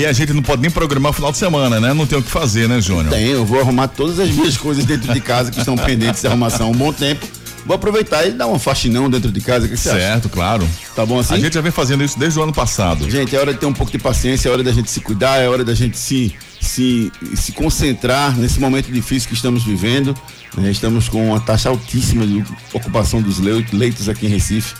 [0.00, 1.92] E a gente não pode nem programar o final de semana, né?
[1.92, 3.10] Não tem o que fazer, né, Júnior?
[3.10, 6.26] Tem, eu vou arrumar todas as minhas coisas dentro de casa que estão pendentes de
[6.26, 7.26] arrumação há um bom tempo.
[7.66, 9.68] Vou aproveitar e dar um faxinão dentro de casa.
[9.68, 10.28] Que certo, acha?
[10.30, 10.66] claro.
[10.96, 11.34] Tá bom assim?
[11.34, 13.10] A gente já vem fazendo isso desde o ano passado.
[13.10, 15.36] Gente, é hora de ter um pouco de paciência, é hora da gente se cuidar,
[15.36, 20.16] é hora da gente se, se, se concentrar nesse momento difícil que estamos vivendo.
[20.64, 22.42] É, estamos com uma taxa altíssima de
[22.72, 24.74] ocupação dos leitos aqui em Recife,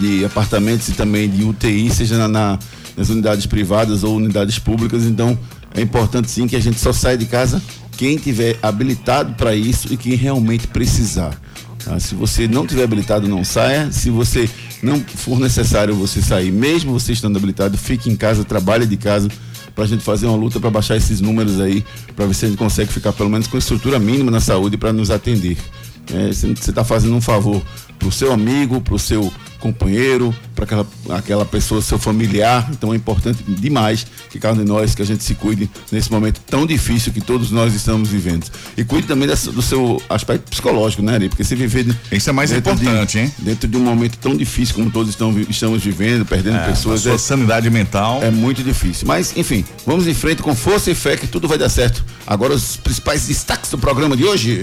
[0.00, 2.58] de, apartamentos e também de UTI, seja na, na,
[2.96, 5.04] nas unidades privadas ou unidades públicas.
[5.04, 5.38] Então,
[5.74, 7.62] é importante sim que a gente só saia de casa
[7.96, 11.38] quem tiver habilitado para isso e quem realmente precisar.
[11.84, 11.98] Tá?
[12.00, 13.90] Se você não tiver habilitado, não saia.
[13.92, 14.48] Se você
[14.82, 19.28] não for necessário você sair, mesmo você estando habilitado, fique em casa, trabalhe de casa
[19.74, 22.48] para a gente fazer uma luta para baixar esses números aí, para ver se a
[22.48, 25.56] gente consegue ficar pelo menos com estrutura mínima na saúde para nos atender.
[26.12, 27.62] É, você está fazendo um favor
[27.98, 29.32] para o seu amigo, para o seu
[29.64, 32.68] companheiro, para aquela, aquela pessoa, seu familiar.
[32.70, 36.12] Então é importante demais que cada um de nós, que a gente se cuide nesse
[36.12, 38.46] momento tão difícil que todos nós estamos vivendo.
[38.76, 41.28] E cuide também dessa, do seu aspecto psicológico, né, Ari?
[41.30, 41.86] Porque se viver.
[42.12, 43.32] Isso é mais importante, de, hein?
[43.38, 47.00] Dentro de um momento tão difícil como todos estão, estamos vivendo, perdendo é, pessoas.
[47.00, 48.22] A sua é, sanidade mental.
[48.22, 49.06] É muito difícil.
[49.08, 52.04] Mas, enfim, vamos em frente com força e fé que tudo vai dar certo.
[52.26, 54.62] Agora os principais destaques do programa de hoje.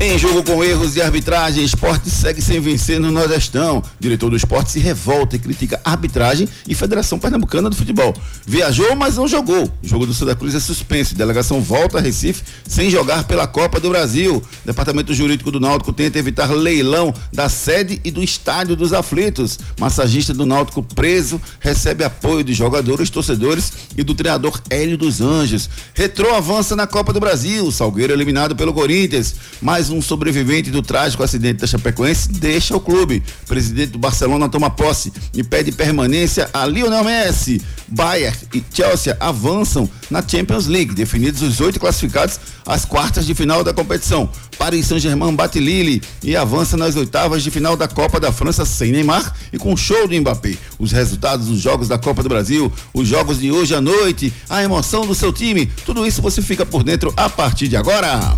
[0.00, 3.82] Em jogo com erros de arbitragem, esporte segue sem vencer no Nordestão.
[3.98, 8.14] Diretor do esporte se revolta e critica arbitragem e Federação Pernambucana do Futebol.
[8.46, 9.64] Viajou, mas não jogou.
[9.64, 11.16] O jogo do Santa Cruz é suspenso.
[11.16, 14.40] Delegação volta a Recife sem jogar pela Copa do Brasil.
[14.64, 19.58] Departamento Jurídico do Náutico tenta evitar leilão da sede e do estádio dos aflitos.
[19.80, 25.68] Massagista do Náutico preso recebe apoio de jogadores, torcedores e do treinador Hélio dos Anjos.
[25.92, 27.68] Retrô avança na Copa do Brasil.
[27.72, 29.34] Salgueiro eliminado pelo Corinthians.
[29.60, 33.22] Mais um sobrevivente do trágico acidente da Chapecoense deixa o clube.
[33.46, 37.60] Presidente do Barcelona toma posse e pede permanência a Lionel Messi.
[37.88, 43.64] Bayern e Chelsea avançam na Champions League, definidos os oito classificados às quartas de final
[43.64, 44.28] da competição.
[44.58, 48.92] Paris Saint-Germain bate Lille e avança nas oitavas de final da Copa da França sem
[48.92, 50.56] Neymar e com show do Mbappé.
[50.78, 54.62] Os resultados dos jogos da Copa do Brasil, os jogos de hoje à noite, a
[54.62, 58.36] emoção do seu time, tudo isso você fica por dentro a partir de agora.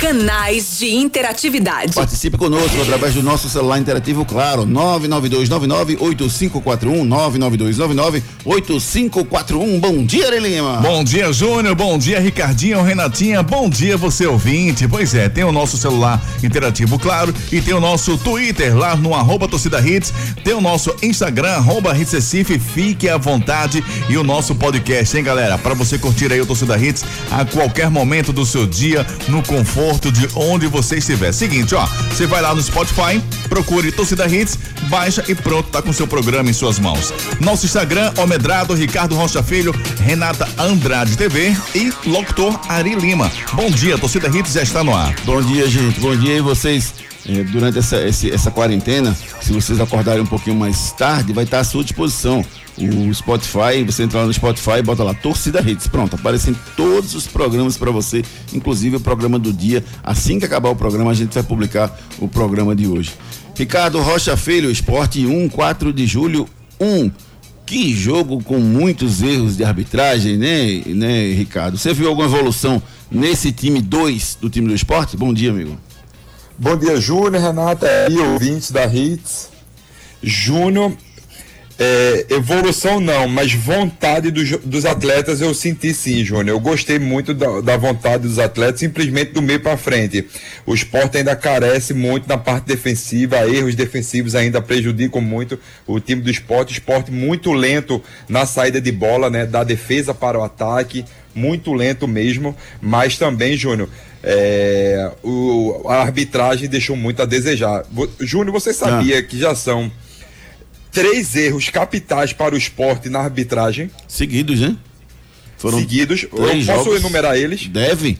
[0.00, 1.92] Canais de interatividade.
[1.92, 7.04] Participe conosco através do nosso celular interativo, claro, 992998541,
[8.46, 9.80] 992998541.
[9.80, 10.76] Bom dia, Lima.
[10.76, 11.74] Bom dia, Júnior.
[11.74, 13.42] Bom dia, Ricardinho, Renatinha.
[13.42, 14.86] Bom dia, você ouvinte.
[14.86, 19.16] Pois é, tem o nosso celular interativo, claro, e tem o nosso Twitter lá no
[19.16, 24.22] arroba torcida hits, tem o nosso Instagram, arroba hits Recife, fique à vontade e o
[24.22, 25.58] nosso podcast, hein, galera?
[25.58, 29.87] Para você curtir aí o Torcida Hits a qualquer momento do seu dia, no conforto
[29.88, 31.32] conforto de onde você estiver.
[31.32, 34.58] Seguinte, ó, você vai lá no Spotify, procure Torcida Hits,
[34.90, 37.12] baixa e pronto, tá com seu programa em suas mãos.
[37.40, 43.32] Nosso Instagram, Omedrado, Ricardo Rocha Filho, Renata Andrade TV e locutor Ari Lima.
[43.54, 45.14] Bom dia, Torcida Hits já está no ar.
[45.24, 45.98] Bom dia, gente.
[46.00, 46.92] Bom dia e vocês.
[47.26, 51.60] Eh, durante essa, essa, essa quarentena, se vocês acordarem um pouquinho mais tarde, vai estar
[51.60, 52.44] à sua disposição
[52.86, 57.26] o Spotify, você entra lá no Spotify, bota lá Torcida Redes, pronto, aparecem todos os
[57.26, 58.22] programas para você,
[58.52, 59.84] inclusive o programa do dia.
[60.02, 63.12] Assim que acabar o programa, a gente vai publicar o programa de hoje.
[63.56, 66.48] Ricardo Rocha Filho, Esporte 1, 4 de julho
[66.80, 67.10] 1.
[67.66, 71.76] Que jogo com muitos erros de arbitragem, né, né, Ricardo?
[71.76, 75.16] Você viu alguma evolução nesse time 2 do time do esporte?
[75.16, 75.76] Bom dia, amigo.
[76.56, 79.50] Bom dia, Júnior, Renata e ouvintes da Hits.
[80.22, 80.92] Júnior,
[81.80, 86.48] é, evolução não, mas vontade dos, dos atletas eu senti sim, Júnior.
[86.48, 90.26] Eu gostei muito da, da, vontade dos atletas, simplesmente do meio para frente.
[90.66, 95.56] O esporte ainda carece muito na parte defensiva, erros defensivos ainda prejudicam muito
[95.86, 96.72] o time do esporte.
[96.72, 99.46] Esporte muito lento na saída de bola, né?
[99.46, 102.56] Da defesa para o ataque, muito lento mesmo.
[102.82, 103.88] Mas também, Júnior,
[104.20, 107.84] é, o, a arbitragem deixou muito a desejar.
[108.18, 109.22] Júnior, você sabia ah.
[109.22, 109.88] que já são
[110.98, 113.90] três erros capitais para o esporte na arbitragem.
[114.06, 114.76] Seguidos, né?
[115.56, 116.22] Foram Seguidos.
[116.24, 117.00] Eu posso jogos.
[117.00, 117.66] enumerar eles?
[117.66, 118.18] Deve.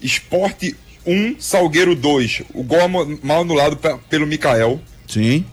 [0.00, 0.76] Esporte
[1.06, 2.42] 1, um, Salgueiro 2.
[2.54, 2.88] O gol
[3.22, 4.80] mal anulado pelo Mikael.
[5.06, 5.44] Sim.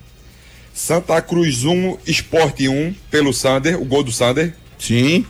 [0.74, 4.56] Santa Cruz 1, um, Esporte 1, um, pelo Sander, o gol do Sander.
[4.80, 5.26] Sim.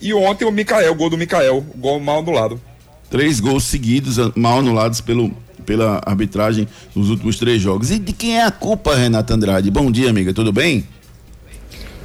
[0.00, 2.60] E ontem o Mikael, o gol do Mikael, o gol mal anulado.
[3.08, 5.34] Três gols seguidos mal anulados pelo
[5.66, 7.90] pela arbitragem nos últimos três jogos.
[7.90, 9.70] E de quem é a culpa, Renata Andrade?
[9.70, 10.86] Bom dia, amiga, tudo bem?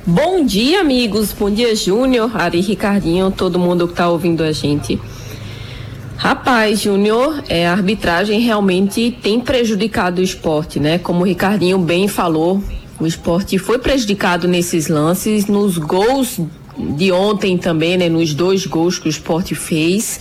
[0.05, 1.31] Bom dia, amigos.
[1.31, 4.99] Bom dia, Júnior, Ari, Ricardinho, todo mundo que está ouvindo a gente.
[6.17, 10.97] Rapaz, Júnior, é, a arbitragem realmente tem prejudicado o esporte, né?
[10.97, 12.63] Como o Ricardinho bem falou,
[12.99, 16.39] o esporte foi prejudicado nesses lances, nos gols
[16.95, 18.10] de ontem também, né?
[18.10, 20.19] Nos dois gols que o esporte fez.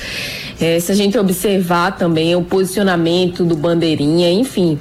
[0.61, 4.79] É, se a gente observar também o posicionamento do bandeirinha, enfim.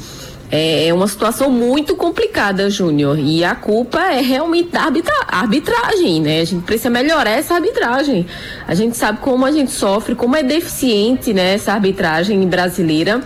[0.52, 3.20] É, é uma situação muito complicada, Júnior.
[3.20, 6.42] E a culpa é realmente da arbitra arbitragem, né?
[6.42, 8.26] A gente precisa melhorar essa arbitragem.
[8.68, 13.22] A gente sabe como a gente sofre, como é deficiente né, essa arbitragem brasileira.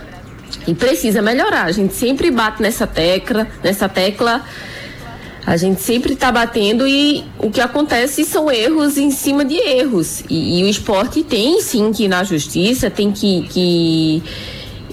[0.66, 1.64] E precisa melhorar.
[1.64, 4.42] A gente sempre bate nessa tecla, nessa tecla.
[5.46, 10.24] A gente sempre está batendo e o que acontece são erros em cima de erros.
[10.28, 14.22] E, e o esporte tem sim que ir na justiça, tem que, que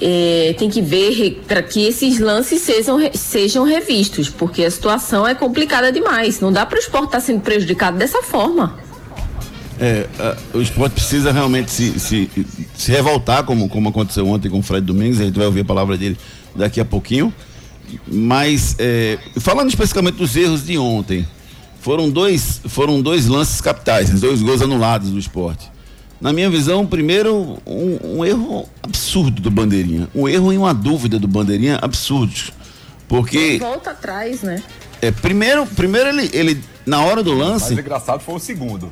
[0.02, 5.34] é, tem que ver para que esses lances sejam, sejam revistos, porque a situação é
[5.34, 6.42] complicada demais.
[6.42, 8.78] Não dá para o esporte estar tá sendo prejudicado dessa forma.
[9.80, 12.30] É, a, o esporte precisa realmente se, se,
[12.76, 15.66] se revoltar, como, como aconteceu ontem com o Fred Domingos, a gente vai ouvir a
[15.66, 16.18] palavra dele
[16.54, 17.34] daqui a pouquinho.
[18.08, 21.28] Mas, é, falando especificamente dos erros de ontem,
[21.80, 25.72] foram dois, foram dois lances capitais, dois gols anulados do esporte.
[26.22, 30.08] Na minha visão, primeiro, um, um, erro absurdo do Bandeirinha.
[30.14, 32.54] Um erro e uma dúvida do Bandeirinha absurdos.
[33.08, 33.58] Porque.
[33.60, 34.62] Volta atrás, né?
[35.02, 37.72] É, primeiro, primeiro ele, ele, na hora do lance.
[37.72, 38.92] O mais engraçado foi o segundo.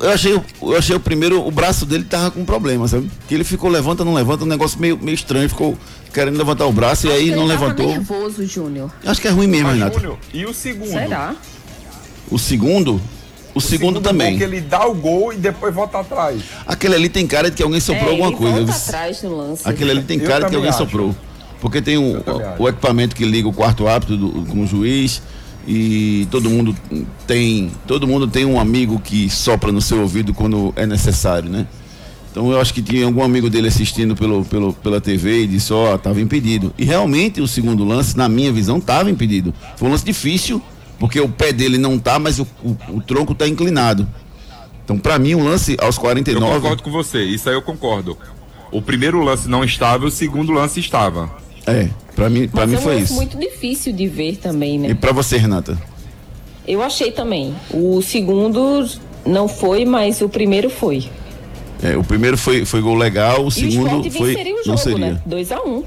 [0.00, 3.10] Eu achei, eu achei o primeiro, o braço dele tava com problema, sabe?
[3.26, 5.76] Que ele ficou levanta, não levanta, um negócio meio, meio estranho, ficou
[6.12, 7.86] querendo levantar o braço Acho e aí não levantou.
[7.86, 8.92] nervoso, Júnior.
[9.04, 9.98] Acho que é ruim mesmo, Renato.
[9.98, 10.90] Júnior, e o segundo?
[10.90, 11.34] Será?
[12.30, 13.00] O segundo?
[13.54, 14.38] O, o segundo, segundo também.
[14.38, 16.42] que ele dá o gol e depois volta atrás.
[16.64, 18.64] Aquele ali tem cara de que alguém soprou é, alguma coisa.
[18.64, 19.68] Volta atrás no lance.
[19.68, 20.78] Aquele ali tem cara de que alguém acho.
[20.78, 21.14] soprou.
[21.60, 25.22] Porque tem um, o, o, equipamento que liga o quarto árbitro do, com o juiz
[25.66, 26.74] e todo mundo
[27.26, 31.66] tem todo mundo tem um amigo que sopra no seu ouvido quando é necessário, né?
[32.32, 35.70] Então eu acho que tinha algum amigo dele assistindo pelo, pelo, pela TV e disse,
[35.70, 36.72] ó, oh, estava impedido.
[36.78, 39.52] E realmente o segundo lance, na minha visão, estava impedido.
[39.76, 40.60] Foi um lance difícil,
[40.98, 44.08] porque o pé dele não tá, mas o, o, o tronco tá inclinado.
[44.82, 46.46] Então, para mim, um lance aos 49.
[46.46, 48.16] Eu concordo com você, isso aí eu concordo.
[48.70, 51.30] O primeiro lance não estava, o segundo lance estava.
[51.66, 53.14] É, para mim, para mim é um foi isso.
[53.14, 54.90] muito difícil de ver também, né?
[54.90, 55.78] E para você, Renata?
[56.66, 57.54] Eu achei também.
[57.70, 58.86] O segundo
[59.24, 61.08] não foi, mas o primeiro foi.
[61.82, 64.76] É, o primeiro foi, foi gol legal, o e segundo o foi o jogo, não
[64.76, 65.12] seria.
[65.12, 65.22] Né?
[65.26, 65.84] 2 a 1 um.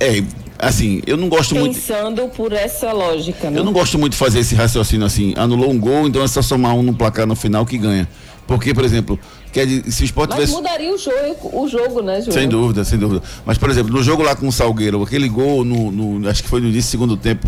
[0.00, 0.24] É,
[0.58, 1.76] assim, eu não gosto Pensando muito.
[1.76, 3.58] Pensando por essa lógica, né?
[3.58, 6.42] Eu não gosto muito de fazer esse raciocínio assim, anulou um gol, então é só
[6.42, 8.08] somar um no placar no final que ganha.
[8.50, 9.16] Porque, por exemplo,
[9.52, 10.52] quer se o esporte Mas tivesse...
[10.54, 12.32] mudaria o jogo, o jogo, né, João?
[12.32, 13.22] Sem dúvida, sem dúvida.
[13.46, 16.48] Mas, por exemplo, no jogo lá com o Salgueiro, aquele gol no, no acho que
[16.48, 17.46] foi no início do segundo tempo,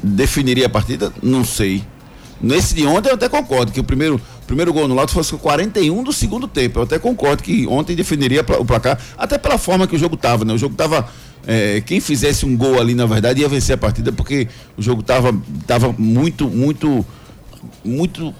[0.00, 1.12] definiria a partida?
[1.20, 1.82] Não sei.
[2.40, 6.04] Nesse de ontem eu até concordo que o primeiro, primeiro gol no lado fosse 41
[6.04, 6.78] do segundo tempo.
[6.78, 10.44] Eu até concordo que ontem definiria o placar, até pela forma que o jogo estava,
[10.44, 10.52] né?
[10.54, 11.08] O jogo estava
[11.48, 14.46] é, quem fizesse um gol ali, na verdade, ia vencer a partida, porque
[14.76, 15.36] o jogo estava
[15.66, 17.04] tava muito, muito,
[17.84, 18.32] muito,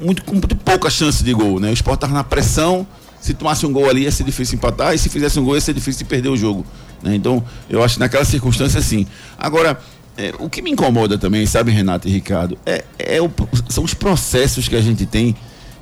[0.00, 1.70] muito, com muito pouca chance de gol, né?
[1.70, 2.86] O Sport estava na pressão,
[3.20, 5.60] se tomasse um gol ali ia ser difícil empatar, e se fizesse um gol ia
[5.60, 6.64] ser difícil de perder o jogo.
[7.02, 7.14] Né?
[7.14, 9.06] Então, eu acho que naquela circunstância, sim.
[9.38, 9.78] Agora,
[10.16, 13.30] é, o que me incomoda também, sabe, Renato e Ricardo, é, é o,
[13.68, 15.34] são os processos que a gente tem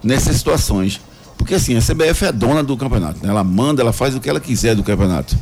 [0.02, 1.00] nessas situações.
[1.36, 3.28] Porque assim, a CBF é a dona do campeonato, né?
[3.28, 5.36] ela manda, ela faz o que ela quiser do campeonato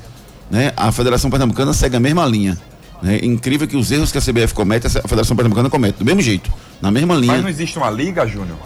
[0.52, 2.58] né, a Federação Pernambucana segue a mesma linha.
[3.02, 3.18] Né?
[3.22, 6.50] Incrível que os erros que a CBF comete, a Federação Pernambucana comete, do mesmo jeito,
[6.80, 7.32] na mesma linha.
[7.32, 8.56] Mas não existe uma liga, Júnior?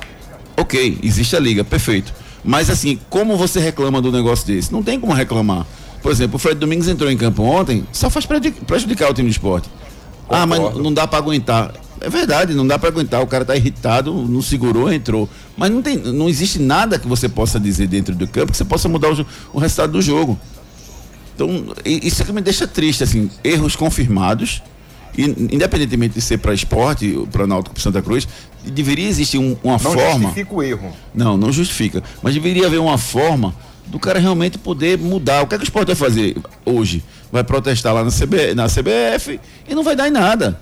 [0.56, 2.12] Ok, existe a liga, perfeito.
[2.44, 4.70] Mas assim, como você reclama do negócio desse?
[4.70, 5.66] Não tem como reclamar.
[6.02, 9.34] Por exemplo, o Fred Domingos entrou em campo ontem, só faz prejudicar o time de
[9.34, 9.68] esporte.
[10.28, 10.42] Concordo.
[10.42, 11.72] Ah, mas não dá para aguentar.
[12.00, 13.22] É verdade, não dá para aguentar.
[13.22, 15.28] O cara tá irritado, não segurou, entrou.
[15.56, 18.64] Mas não, tem, não existe nada que você possa dizer dentro do campo que você
[18.64, 20.38] possa mudar o, o resultado do jogo.
[21.36, 24.62] Então, isso é que me deixa triste, assim, erros confirmados,
[25.16, 28.26] e, independentemente de ser para esporte, para Náutico, para Santa Cruz,
[28.64, 30.02] deveria existir um, uma não forma.
[30.02, 30.92] Não justifica o erro.
[31.14, 32.02] Não, não justifica.
[32.22, 33.54] Mas deveria haver uma forma
[33.86, 35.42] do cara realmente poder mudar.
[35.42, 37.04] O que é que o esporte vai fazer hoje?
[37.30, 39.38] Vai protestar lá na, CB, na CBF
[39.68, 40.58] e não vai dar em nada.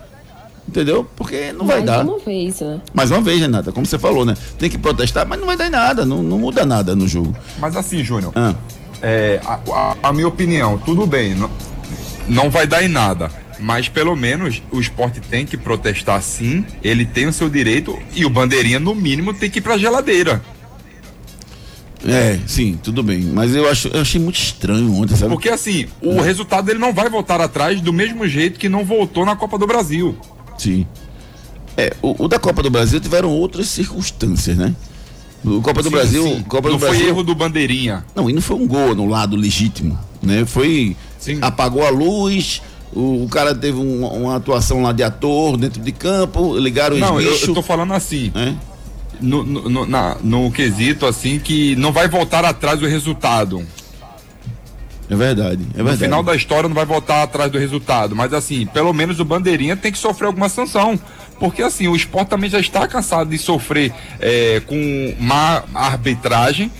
[0.66, 1.06] Entendeu?
[1.14, 2.04] Porque não vai dar.
[2.04, 2.80] Mais uma vez, né?
[2.92, 4.34] Mais uma vez, Renata, como você falou, né?
[4.58, 7.36] Tem que protestar, mas não vai dar em nada, não, não muda nada no jogo.
[7.60, 8.54] Mas assim, Júnior, ah
[9.04, 11.50] é, a, a, a, minha opinião, tudo bem, não,
[12.26, 13.30] não vai dar em nada.
[13.60, 18.24] Mas pelo menos o esporte tem que protestar sim, ele tem o seu direito e
[18.24, 20.42] o bandeirinha, no mínimo, tem que ir pra geladeira.
[22.06, 23.20] É, sim, tudo bem.
[23.20, 25.32] Mas eu, acho, eu achei muito estranho ontem, sabe?
[25.32, 26.22] Porque assim, o é.
[26.22, 29.66] resultado dele não vai voltar atrás do mesmo jeito que não voltou na Copa do
[29.66, 30.16] Brasil.
[30.58, 30.86] Sim.
[31.76, 34.74] É, o, o da Copa do Brasil tiveram outras circunstâncias, né?
[35.44, 36.42] No Copa do Sim, Brasil, sim.
[36.48, 37.00] Copa não do Brasil.
[37.00, 38.04] foi erro do bandeirinha.
[38.14, 40.44] Não, e não foi um gol no lado legítimo, né?
[40.46, 41.38] Foi Sim.
[41.42, 45.92] apagou a luz, o, o cara teve um- uma atuação lá de ator dentro de
[45.92, 48.56] campo, ligaram os Não, eu, bichos, eu tô falando assim, né?
[49.20, 53.62] no, no, no- na- no quesito assim, que não vai voltar atrás do resultado.
[55.10, 55.98] É verdade, é No verdade.
[56.04, 58.16] final da história não vai voltar atrás do resultado.
[58.16, 60.98] Mas assim, pelo menos o bandeirinha tem que sofrer alguma sanção.
[61.38, 66.70] Porque assim, o esporte também já está cansado de sofrer é, com má arbitragem.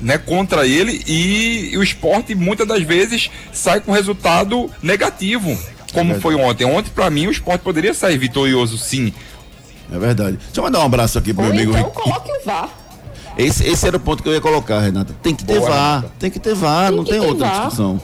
[0.00, 5.56] Né, contra ele e, o esporte muitas das vezes sai com resultado negativo,
[5.92, 6.64] como foi ontem.
[6.64, 9.12] Ontem, para mim, o esporte poderia sair vitorioso, sim.
[9.92, 10.36] É verdade.
[10.38, 12.68] Deixa eu mandar um abraço aqui pro Ou meu amigo então coloque o VAR.
[13.36, 15.14] Esse, esse era o ponto que eu ia colocar, Renata.
[15.22, 16.14] Tem que ter Boa, VAR, Renata.
[16.18, 17.58] tem que ter VAR, Tem não tem outra VAR.
[17.60, 18.00] discussão.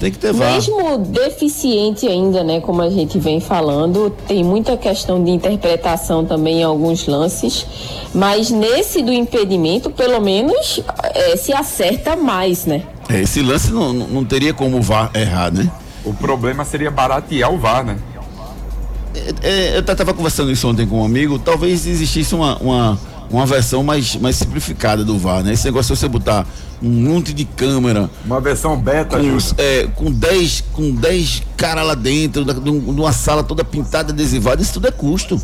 [0.00, 0.54] Tem que ter VAR.
[0.54, 6.60] Mesmo deficiente ainda, né, como a gente vem falando, tem muita questão de interpretação também
[6.60, 7.66] em alguns lances,
[8.14, 10.80] mas nesse do impedimento, pelo menos,
[11.14, 12.82] eh, se acerta mais, né?
[13.10, 15.70] É, esse lance não, não não teria como o VAR errar, né?
[16.02, 17.98] O problema seria baratear o VAR, né?
[19.42, 22.98] É, eu estava conversando isso ontem com um amigo, talvez existisse uma, uma,
[23.30, 25.52] uma versão mais, mais simplificada do VAR, né?
[25.52, 26.46] Esse negócio você botar
[26.82, 31.94] um monte de câmera Uma versão beta, com, é, com 10 com 10 caras lá
[31.94, 35.40] dentro, da, de um- de uma sala toda pintada, adesivada, isso tudo é custo.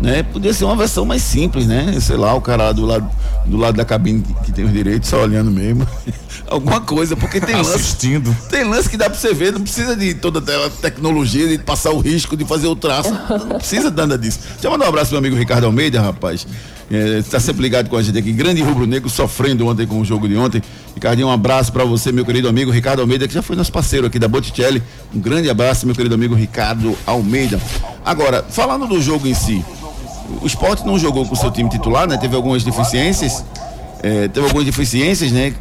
[0.00, 0.22] Né?
[0.22, 1.98] Podia ser uma versão mais simples, né?
[2.00, 3.10] Sei lá, o cara lá do lado,
[3.44, 5.86] do lado da cabine que, que tem os direitos, só olhando mesmo.
[6.48, 7.74] Alguma coisa, porque tem lance.
[7.74, 8.36] Assistindo.
[8.48, 11.90] Tem lance que dá pra você ver, não precisa de toda aquela tecnologia, de passar
[11.90, 13.12] o risco de fazer o traço.
[13.48, 14.40] Não precisa de nada disso.
[14.52, 16.46] Deixa eu mandar um abraço pro meu amigo Ricardo Almeida, rapaz.
[16.90, 18.32] É, tá sempre ligado com a gente aqui.
[18.32, 20.60] Grande rubro-negro sofrendo ontem com o jogo de ontem.
[20.92, 24.08] Ricardinho, um abraço pra você, meu querido amigo Ricardo Almeida, que já foi nosso parceiro
[24.08, 24.82] aqui da Botticelli.
[25.14, 27.60] Um grande abraço, meu querido amigo Ricardo Almeida.
[28.04, 29.64] Agora, falando do jogo em si,
[30.42, 32.16] o esporte não jogou com o seu time titular, né?
[32.16, 33.44] Teve algumas deficiências.
[34.02, 35.54] é, teve algumas deficiências, né,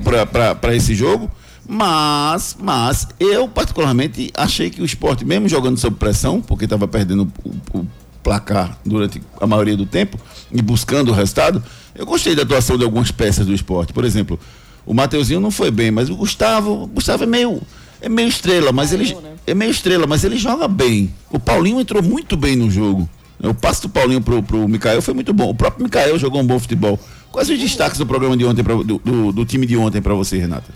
[0.62, 1.30] para esse jogo.
[1.68, 7.32] Mas, mas, eu particularmente achei que o esporte, mesmo jogando sob pressão, porque estava perdendo
[7.44, 7.88] o, o
[8.24, 10.18] placar durante a maioria do tempo
[10.52, 13.94] e buscando o resultado, eu gostei da atuação de algumas peças do esporte.
[13.94, 14.40] Por exemplo,
[14.84, 17.62] o Mateuzinho não foi bem, mas o Gustavo, o Gustavo é meio,
[18.02, 21.14] é meio estrela, mas ele é meio estrela, mas ele joga bem.
[21.30, 23.08] O Paulinho entrou muito bem no jogo.
[23.42, 25.50] O passe do Paulinho pro, pro Mikael foi muito bom.
[25.50, 27.00] O próprio Mikael jogou um bom futebol.
[27.32, 30.14] Quais os destaques do programa de ontem, pra, do, do, do time de ontem para
[30.14, 30.74] você, Renata?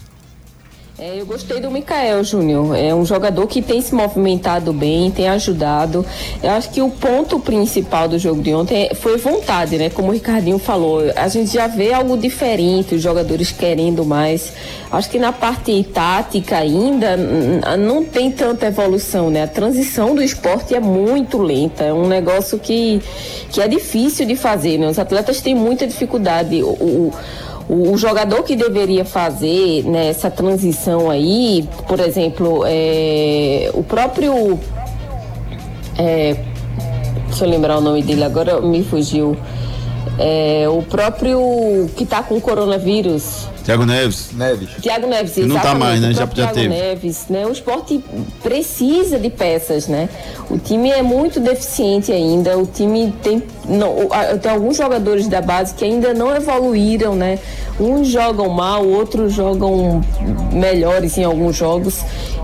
[0.99, 2.75] É, eu gostei do Mikael Júnior.
[2.77, 6.05] É um jogador que tem se movimentado bem, tem ajudado.
[6.41, 9.89] Eu acho que o ponto principal do jogo de ontem foi vontade, né?
[9.89, 14.53] Como o Ricardinho falou, a gente já vê algo diferente, os jogadores querendo mais.
[14.91, 17.17] Acho que na parte tática ainda
[17.75, 19.43] não tem tanta evolução, né?
[19.43, 23.01] A transição do esporte é muito lenta, é um negócio que,
[23.49, 24.87] que é difícil de fazer, né?
[24.87, 26.61] Os atletas têm muita dificuldade.
[26.61, 27.13] O- o,
[27.69, 34.59] o, o jogador que deveria fazer né, transição aí, por exemplo, é, o próprio.
[35.97, 36.35] é,
[37.27, 39.35] deixa eu lembrar o nome dele, agora me fugiu.
[40.19, 43.47] É, o próprio que tá com coronavírus.
[43.63, 44.29] Thiago Neves.
[44.33, 44.69] Neves.
[44.81, 46.07] Tiago Neves, Que não tá exatamente, mais, né?
[46.13, 46.67] Já- já Thiago teve.
[46.67, 47.45] Neves, né?
[47.47, 48.03] O esporte
[48.41, 50.09] precisa de peças, né?
[50.49, 52.57] O time é muito deficiente ainda.
[52.57, 53.95] O time tem, não,
[54.41, 57.39] tem alguns jogadores da base que ainda não evoluíram, né?
[57.79, 60.01] Uns jogam mal, outros jogam
[60.51, 61.99] melhores em alguns jogos.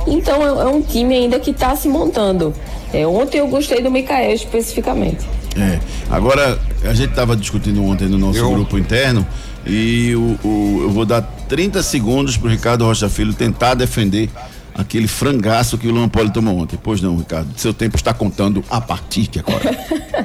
[0.07, 2.53] Então é, é um time ainda que está se montando.
[2.93, 5.27] É, ontem eu gostei do Mikael especificamente.
[5.59, 5.79] É.
[6.09, 9.25] Agora, a gente estava discutindo ontem no nosso Eu- grupo interno
[9.65, 14.29] e o, o- eu vou dar 30 segundos para o Ricardo Rocha Filho tentar defender
[14.75, 16.79] aquele frangaço que o Luan Poli tomou ontem.
[16.81, 17.49] Pois não, Ricardo.
[17.57, 19.59] Seu tempo está contando a partir de agora.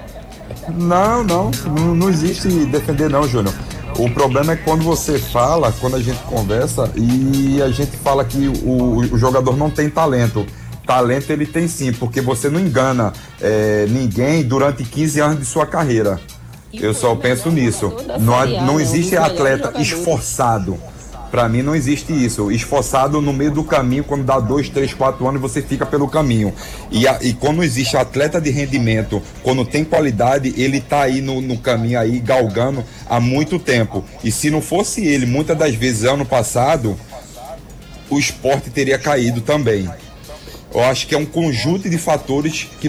[0.79, 1.51] Não, não,
[1.95, 3.55] não, existe defender não, Júnior.
[3.99, 8.49] O problema é quando você fala, quando a gente conversa e a gente fala que
[8.49, 10.47] o, o jogador não tem talento.
[10.87, 13.13] Talento ele tem sim, porque você não engana
[13.43, 16.19] é, ninguém durante 15 anos de sua carreira.
[16.81, 17.93] Eu só penso nisso.
[18.21, 18.35] Não,
[18.67, 20.79] não existe atleta esforçado.
[21.31, 22.53] Pra mim não existe isso.
[22.53, 26.53] Esforçado no meio do caminho, quando dá dois, três, quatro anos, você fica pelo caminho.
[26.93, 31.41] E, a- e quando existe atleta de rendimento, quando tem qualidade, ele tá aí no,
[31.41, 34.05] no caminho aí, galgando há muito tempo.
[34.23, 36.97] E se não fosse ele, muitas das vezes ano passado,
[38.09, 39.89] o esporte teria caído também.
[40.75, 42.89] Eu acho que é um conjunto de fatores que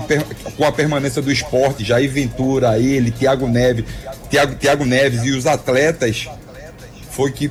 [0.58, 3.86] com a permanência do esporte, Jair Ventura, ele, Thiago Neves,
[4.30, 6.28] Thiago, Thiago Neves e os atletas
[7.12, 7.50] foi que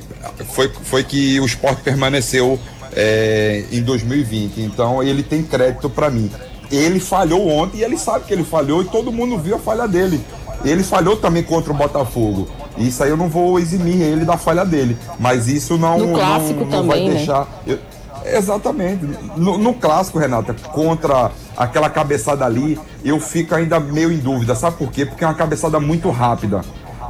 [0.49, 2.59] foi, foi que o esporte permaneceu
[2.93, 4.59] é, em 2020.
[4.61, 6.29] Então ele tem crédito para mim.
[6.69, 9.87] Ele falhou ontem e ele sabe que ele falhou e todo mundo viu a falha
[9.87, 10.19] dele.
[10.65, 12.49] Ele falhou também contra o Botafogo.
[12.77, 14.97] Isso aí eu não vou eximir ele da falha dele.
[15.19, 17.15] Mas isso não, No clássico não, não também, vai né?
[17.15, 17.47] deixar.
[17.65, 17.79] eu-
[18.25, 19.05] exatamente.
[19.37, 24.55] No, no clássico, Renata, contra aquela cabeçada ali, eu fico ainda meio em dúvida.
[24.55, 25.05] Sabe por quê?
[25.05, 26.61] Porque é uma cabeçada muito rápida.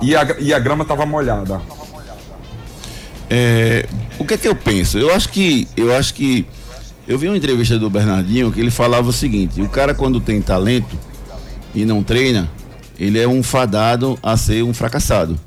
[0.01, 1.62] E a, e a grama tava molhada.
[3.29, 3.88] É,
[4.19, 4.98] o que é que eu penso?
[4.98, 6.45] Eu acho que eu acho que
[7.07, 10.41] eu vi uma entrevista do Bernardinho que ele falava o seguinte: o cara quando tem
[10.41, 10.98] talento
[11.74, 12.50] e não treina,
[13.00, 15.39] ele é um fadado a ser um fracassado.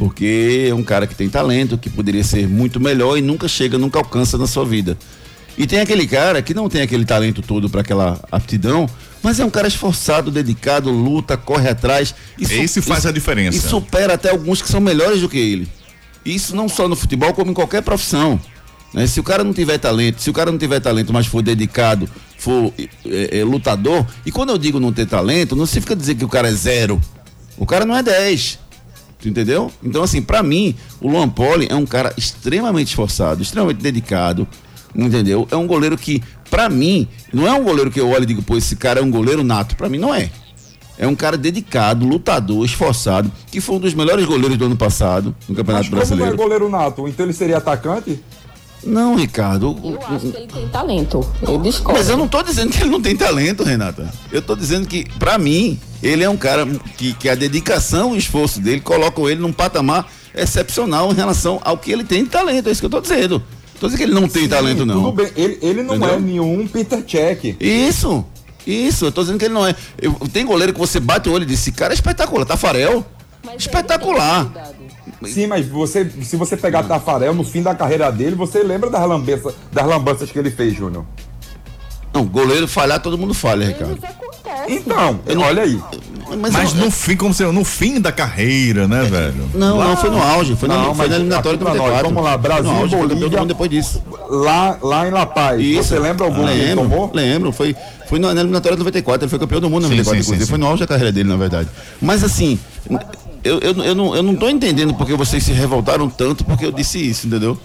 [0.00, 3.76] Porque é um cara que tem talento, que poderia ser muito melhor e nunca chega,
[3.76, 4.96] nunca alcança na sua vida.
[5.58, 8.88] E tem aquele cara que não tem aquele talento todo para aquela aptidão,
[9.22, 12.14] mas é um cara esforçado, dedicado, luta, corre atrás.
[12.38, 13.58] e su- Esse faz a diferença.
[13.58, 15.68] E supera até alguns que são melhores do que ele.
[16.24, 18.40] Isso não só no futebol, como em qualquer profissão.
[18.94, 19.06] né?
[19.06, 22.08] Se o cara não tiver talento, se o cara não tiver talento, mas for dedicado,
[22.38, 22.72] for
[23.06, 26.28] é, é, lutador, e quando eu digo não ter talento, não significa dizer que o
[26.28, 26.98] cara é zero.
[27.58, 28.58] O cara não é 10.
[29.20, 29.70] Tu entendeu?
[29.82, 34.48] Então, assim, pra mim, o Luan Poli é um cara extremamente esforçado, extremamente dedicado,
[34.94, 35.46] entendeu?
[35.50, 38.42] É um goleiro que, pra mim, não é um goleiro que eu olho e digo,
[38.42, 39.76] pô, esse cara é um goleiro nato.
[39.76, 40.30] Pra mim, não é.
[40.98, 45.34] É um cara dedicado, lutador, esforçado, que foi um dos melhores goleiros do ano passado
[45.48, 46.36] no Mas Campeonato como não é Brasileiro.
[46.36, 48.20] goleiro nato, então ele seria atacante?
[48.84, 49.78] Não, Ricardo.
[49.84, 51.26] Eu acho que ele tem talento.
[51.42, 51.98] Eu discordo.
[51.98, 54.10] Mas eu não tô dizendo que ele não tem talento, Renata.
[54.32, 56.66] Eu tô dizendo que, pra mim, ele é um cara
[56.96, 61.60] que, que a dedicação e o esforço dele colocam ele num patamar excepcional em relação
[61.64, 62.68] ao que ele tem de talento.
[62.68, 63.42] É isso que eu tô dizendo.
[63.78, 65.04] Tô dizendo que ele não tem talento, não.
[65.04, 66.14] Tudo bem, ele, ele não Entendeu?
[66.16, 67.56] é nenhum Peter Check.
[67.60, 68.24] Isso,
[68.66, 69.74] isso, eu tô dizendo que ele não é.
[70.00, 73.04] Eu- tem goleiro que você bate o olho e diz, esse cara é espetacular, Tafarel.
[73.44, 74.52] Mas espetacular.
[75.24, 79.06] Sim, mas você, se você pegar Tafarel no fim da carreira dele, você lembra das
[79.06, 81.04] lambanças, das lambanças que ele fez, Júnior?
[82.12, 83.96] Não, goleiro falhar, todo mundo falha, Ricardo.
[83.96, 84.72] Isso acontece.
[84.72, 85.80] Então, olha aí.
[86.40, 89.50] Mas, Mas eu- no fim, como se no fim da carreira, né, velho?
[89.52, 92.08] Não, não, foi no auge, foi, na, Não, foi mas na eliminatória do nós, 94.
[92.08, 93.38] vamos lá, Brasil, Foi no auge, foi campeão do Bolívia.
[93.40, 94.02] mundo depois disso.
[94.28, 95.82] Lá, lá em La Paz, Isso.
[95.88, 97.10] você lembra algum lembro, tomou?
[97.12, 97.74] Lembro, foi,
[98.08, 100.28] foi na na eliminatória do 94, ele foi campeão do mundo na Sim, 94, sim,
[100.28, 101.68] inclusive, sim, foi no auge da carreira dele, na verdade.
[102.00, 102.60] Mas assim,
[103.42, 106.70] eu, eu, eu, não, eu não tô entendendo porque vocês se revoltaram tanto porque eu
[106.70, 107.58] disse isso, entendeu?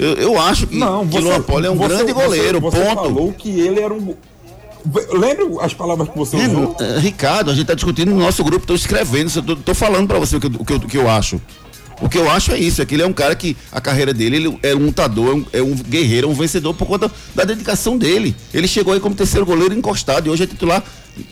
[0.00, 2.60] Eu, eu acho que, Não, que você, Luan Poli é um você- grande você- goleiro,
[2.60, 2.94] você ponto.
[2.94, 4.14] falou que ele era um.
[5.12, 6.74] Lembra as palavras que você É, usou?
[6.80, 10.36] eh, Ricardo, a gente está discutindo no nosso grupo, estou escrevendo, tô falando para você
[10.36, 11.38] o que, eu- o, que o que eu acho.
[12.00, 14.14] O que eu acho é isso, é que ele é um cara que a carreira
[14.14, 17.10] dele ele é um lutador, é um, é um guerreiro, é um vencedor por conta
[17.34, 18.34] da dedicação dele.
[18.54, 20.82] Ele chegou aí como terceiro goleiro encostado e hoje é titular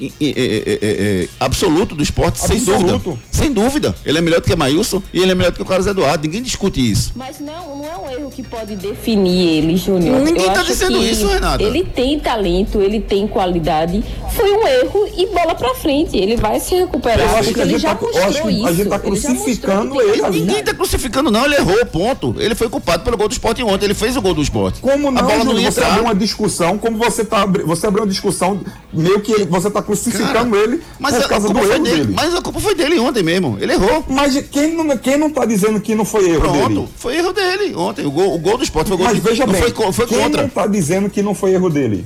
[0.00, 0.78] é, é, é,
[1.24, 2.98] é, absoluto do esporte, sem Absoluto.
[2.98, 3.18] dúvida.
[3.30, 3.94] Sem dúvida.
[4.04, 6.24] Ele é melhor do que Maílson e ele é melhor do que o Carlos Eduardo.
[6.26, 7.12] Ninguém discute isso.
[7.16, 10.20] Mas não, não é um erro que pode definir ele, Júnior.
[10.20, 11.62] Ninguém Eu tá acho dizendo que isso, Renata.
[11.62, 14.02] Ele tem talento, ele tem qualidade.
[14.34, 16.16] Foi um erro e bola pra frente.
[16.16, 17.20] Ele vai se recuperar.
[17.20, 18.66] Eu acho porque que a ele gente já tá- mostrou isso.
[18.66, 20.40] a gente tá Ele crucificando ele qualidade.
[20.40, 21.44] Ninguém tá crucificando, não.
[21.44, 22.34] Ele errou, ponto.
[22.38, 23.84] Ele foi culpado pelo gol do esporte ontem.
[23.86, 24.80] Ele fez o gol do esporte.
[24.80, 25.90] Como não, a bola não Júnior, ia você entrar.
[25.92, 28.60] abriu uma discussão, como você tá você abriu uma discussão,
[28.92, 31.74] meio que ele- você tá crucificando Cara, ele Mas por a, causa do culpa foi
[31.76, 31.96] erro dele.
[32.00, 32.12] dele.
[32.16, 33.56] Mas a culpa foi dele ontem mesmo.
[33.60, 34.04] Ele errou.
[34.08, 36.68] Mas quem não, quem não tá dizendo que não foi erro Pronto.
[36.68, 36.88] dele?
[36.96, 38.06] Foi erro dele ontem.
[38.06, 40.18] O gol, o gol do esporte foi gol Mas de- veja bem, Foi, foi quem
[40.18, 40.42] contra.
[40.42, 42.04] não tá dizendo que não foi erro dele?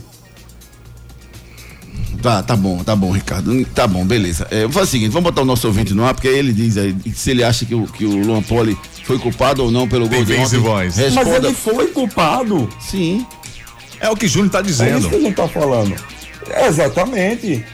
[2.20, 3.64] Tá, tá bom, tá bom, Ricardo.
[3.74, 4.46] Tá bom, beleza.
[4.50, 6.52] É, vamos fazer o seguinte, vamos botar o nosso ouvinte no ar, porque aí ele
[6.52, 9.88] diz aí se ele acha que o, que o Luan Poli foi culpado ou não
[9.88, 10.58] pelo Tem gol de ontem.
[10.58, 10.96] voz.
[10.96, 11.48] Mas Responda.
[11.48, 12.68] ele foi culpado.
[12.80, 13.26] Sim.
[13.98, 14.98] É o que Júnior tá É dizendo.
[15.00, 15.96] isso que a gente tá falando.
[16.66, 17.64] Exatamente.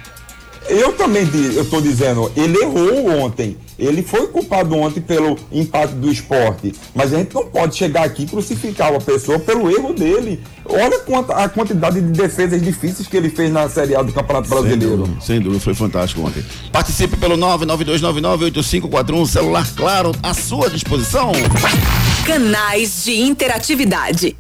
[0.69, 3.57] Eu também eu tô dizendo, ele errou ontem.
[3.79, 6.75] Ele foi culpado ontem pelo empate do esporte.
[6.95, 10.41] Mas a gente não pode chegar aqui e crucificar uma pessoa pelo erro dele.
[10.67, 14.49] Olha quanta- a quantidade de defesas difíceis que ele fez na Série A do Campeonato
[14.49, 14.97] Sem Brasileiro.
[14.99, 16.45] dúvida, sem dúvida, foi fantástico ontem.
[16.73, 21.33] Participe pelo 992998541, celular claro, à sua disposição.
[22.27, 24.37] Canais de interatividade.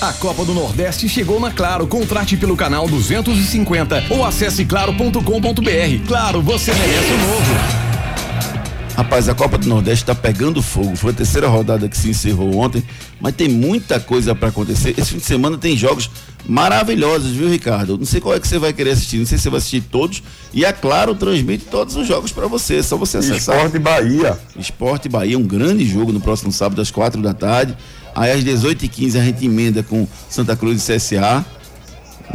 [0.00, 1.86] A Copa do Nordeste chegou na Claro.
[1.86, 6.06] Contrate pelo canal 250 ou acesse claro.com.br.
[6.06, 7.90] Claro, você merece o novo.
[8.96, 10.94] Rapaz, a Copa do Nordeste tá pegando fogo.
[10.96, 12.82] Foi a terceira rodada que se encerrou ontem,
[13.20, 14.94] mas tem muita coisa para acontecer.
[14.98, 16.10] Esse fim de semana tem jogos
[16.46, 17.96] maravilhosos, viu, Ricardo?
[17.96, 19.80] Não sei qual é que você vai querer assistir, não sei se você vai assistir
[19.82, 20.22] todos.
[20.52, 23.56] E a Claro transmite todos os jogos para você, é só você acessar.
[23.56, 24.38] Esporte Bahia.
[24.58, 27.76] Esporte Bahia, um grande jogo no próximo sábado às quatro da tarde.
[28.14, 31.44] Aí às 18h15 a gente emenda com Santa Cruz e CSA,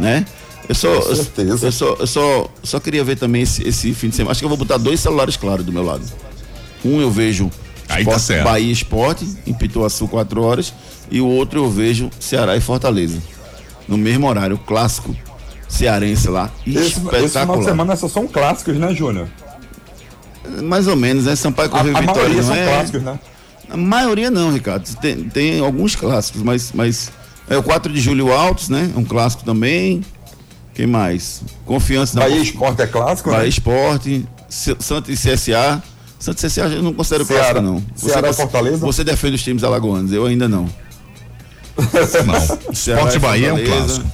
[0.00, 0.24] né?
[0.68, 1.66] Eu só, Com certeza.
[1.66, 4.32] eu só, eu só, só queria ver também esse, esse fim de semana.
[4.32, 6.02] Acho que eu vou botar dois celulares claros do meu lado.
[6.84, 7.50] Um eu vejo
[7.88, 8.44] Aí tá Esporte- certo.
[8.44, 10.74] Bahia Esporte, em Pituaçu, 4 horas.
[11.08, 13.22] E o outro eu vejo Ceará e Fortaleza.
[13.86, 15.14] No mesmo horário, clássico
[15.68, 16.50] cearense lá.
[16.66, 17.62] Esse, esse final de Espetacular.
[17.64, 19.28] semana só são clássicos, né, Júnior?
[20.64, 21.36] Mais ou menos, né?
[21.36, 22.66] Sampaio A, Correio a Vitória maioria não são é.
[22.66, 23.18] clássicos, né?
[23.70, 24.86] A maioria não, Ricardo.
[24.96, 27.10] Tem, tem alguns clássicos, mas, mas
[27.48, 28.90] é o 4 de julho Altos, né?
[28.94, 30.02] É um clássico também.
[30.74, 31.42] Quem mais?
[31.64, 33.48] Confiança na Bahia Esporte é clássico, Bahia né?
[33.48, 35.82] Esporte, Santos e CSA.
[36.18, 37.60] Santos e CSA eu não considero Ceará.
[37.60, 37.84] clássico, não.
[37.94, 38.76] Ceará e você, Fortaleza?
[38.78, 40.68] você defende os times alagoanos, eu ainda não.
[41.76, 42.74] Não.
[42.74, 44.06] Ceará Esporte Bahia é um clássico.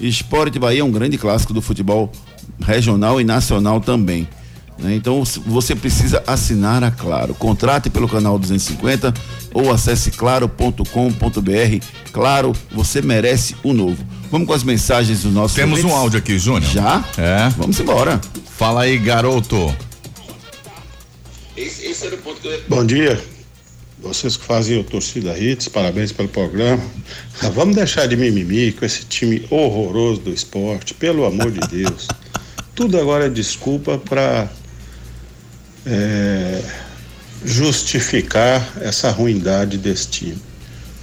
[0.00, 2.12] Esporte Bahia é um grande clássico do futebol
[2.60, 4.28] regional e nacional também.
[4.78, 4.94] Né?
[4.94, 7.34] Então você precisa assinar a Claro.
[7.34, 9.12] Contrate pelo canal 250
[9.52, 10.82] ou acesse claro.com.br.
[12.12, 14.04] Claro, você merece o novo.
[14.30, 16.70] Vamos com as mensagens do nosso Temos um áudio aqui, Júnior.
[16.70, 17.04] Já?
[17.16, 17.48] É.
[17.56, 18.20] Vamos embora.
[18.56, 19.74] Fala aí, garoto.
[21.56, 23.20] Esse, era o ponto que eu Bom dia.
[24.00, 26.82] Vocês que fazem o Torcida Hits, parabéns pelo programa.
[27.42, 32.06] Ah, Vamos deixar de mimimi com esse time horroroso do esporte, pelo amor de Deus.
[32.76, 34.48] Tudo agora é desculpa para
[37.44, 40.38] justificar essa ruindade desse time.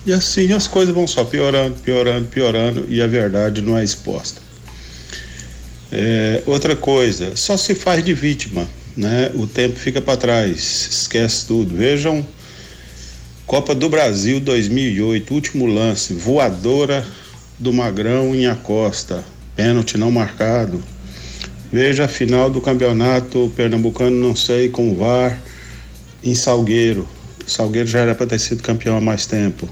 [0.06, 4.42] E assim as coisas vão só piorando, piorando, piorando e a verdade não é exposta.
[5.92, 9.32] É, outra coisa, só se faz de vítima, né?
[9.34, 11.76] O tempo fica para trás, esquece tudo.
[11.76, 12.26] Vejam
[13.46, 17.06] Copa do Brasil 2008, último lance, voadora
[17.60, 19.24] do Magrão em Acosta,
[19.56, 20.84] pênalti não marcado.
[21.72, 25.40] Veja a final do campeonato pernambucano, não sei, com o VAR,
[26.24, 27.08] em Salgueiro.
[27.46, 29.70] Salgueiro já era para ter sido campeão há mais tempo.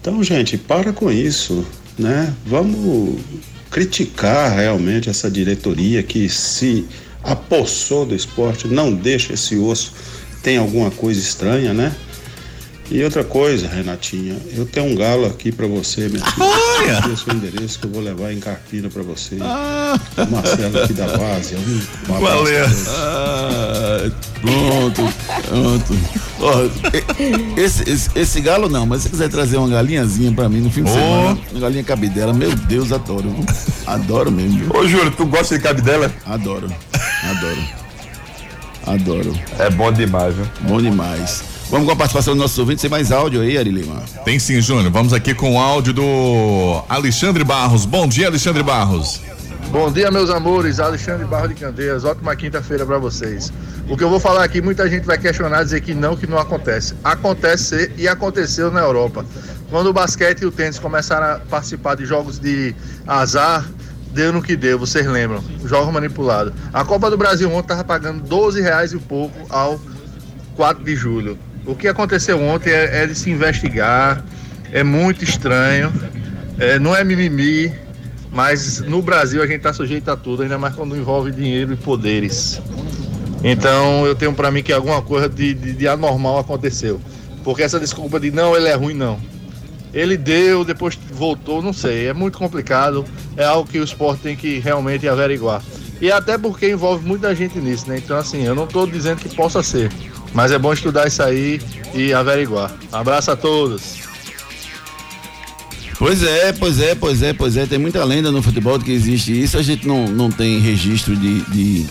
[0.00, 1.66] Então, gente, para com isso,
[1.98, 2.32] né?
[2.46, 3.20] Vamos
[3.70, 6.86] criticar realmente essa diretoria que se
[7.22, 9.92] apossou do esporte, não deixa esse osso,
[10.42, 11.94] tem alguma coisa estranha, né?
[12.90, 16.46] E outra coisa, Renatinha, eu tenho um galo aqui pra você, minha filha.
[16.46, 16.98] Olha!
[16.98, 19.36] Esse é seu endereço que eu vou levar em Carpina pra você.
[19.36, 21.54] O Marcelo aqui da base.
[21.54, 22.66] Um, um abraço Valeu.
[22.88, 25.14] Ah, pronto,
[26.38, 27.60] pronto.
[27.60, 30.70] Esse, esse, esse galo não, mas se você quiser trazer uma galinhazinha pra mim no
[30.70, 30.94] fim de Ô.
[30.94, 33.34] semana, uma galinha cabidela, meu Deus, adoro.
[33.86, 34.74] Adoro mesmo?
[34.74, 36.10] Ô, Júlio, tu gosta de cabidela?
[36.24, 36.72] Adoro,
[37.24, 37.68] adoro.
[38.86, 39.32] Adoro.
[39.58, 40.46] É bom demais, viu?
[40.62, 41.57] Bom demais.
[41.70, 42.80] Vamos com a participação dos nossos ouvintes.
[42.80, 44.02] Tem mais áudio aí, Ari Lima?
[44.24, 44.90] Tem sim, Júnior.
[44.90, 47.84] Vamos aqui com o áudio do Alexandre Barros.
[47.84, 49.20] Bom dia, Alexandre Barros.
[49.70, 50.80] Bom dia, meus amores.
[50.80, 52.04] Alexandre Barro de Candeias.
[52.04, 53.52] Ótima quinta-feira para vocês.
[53.86, 56.38] O que eu vou falar aqui, muita gente vai questionar, dizer que não, que não
[56.38, 56.94] acontece.
[57.04, 59.26] Acontece e aconteceu na Europa.
[59.70, 62.74] Quando o basquete e o tênis começaram a participar de jogos de
[63.06, 63.68] azar,
[64.14, 65.44] deu no que deu, vocês lembram?
[65.66, 66.54] Jogos manipulados.
[66.72, 69.78] A Copa do Brasil ontem estava pagando 12 reais e pouco ao
[70.56, 71.38] 4 de julho.
[71.68, 74.24] O que aconteceu ontem é, é de se investigar,
[74.72, 75.92] é muito estranho,
[76.58, 77.70] é, não é mimimi,
[78.32, 81.76] mas no Brasil a gente está sujeito a tudo, ainda mais quando envolve dinheiro e
[81.76, 82.58] poderes.
[83.44, 86.98] Então eu tenho para mim que alguma coisa de, de, de anormal aconteceu.
[87.44, 89.20] Porque essa desculpa de não, ele é ruim, não.
[89.92, 92.06] Ele deu, depois voltou, não sei.
[92.06, 93.04] É muito complicado.
[93.36, 95.62] É algo que o esporte tem que realmente averiguar.
[96.00, 97.98] E até porque envolve muita gente nisso, né?
[97.98, 99.90] Então, assim, eu não estou dizendo que possa ser.
[100.32, 101.60] Mas é bom estudar isso aí
[101.94, 102.72] e averiguar.
[102.92, 104.06] Abraço a todos.
[105.98, 107.66] Pois é, pois é, pois é, pois é.
[107.66, 109.58] Tem muita lenda no futebol que existe isso.
[109.58, 111.86] A gente não, não tem registro de, de,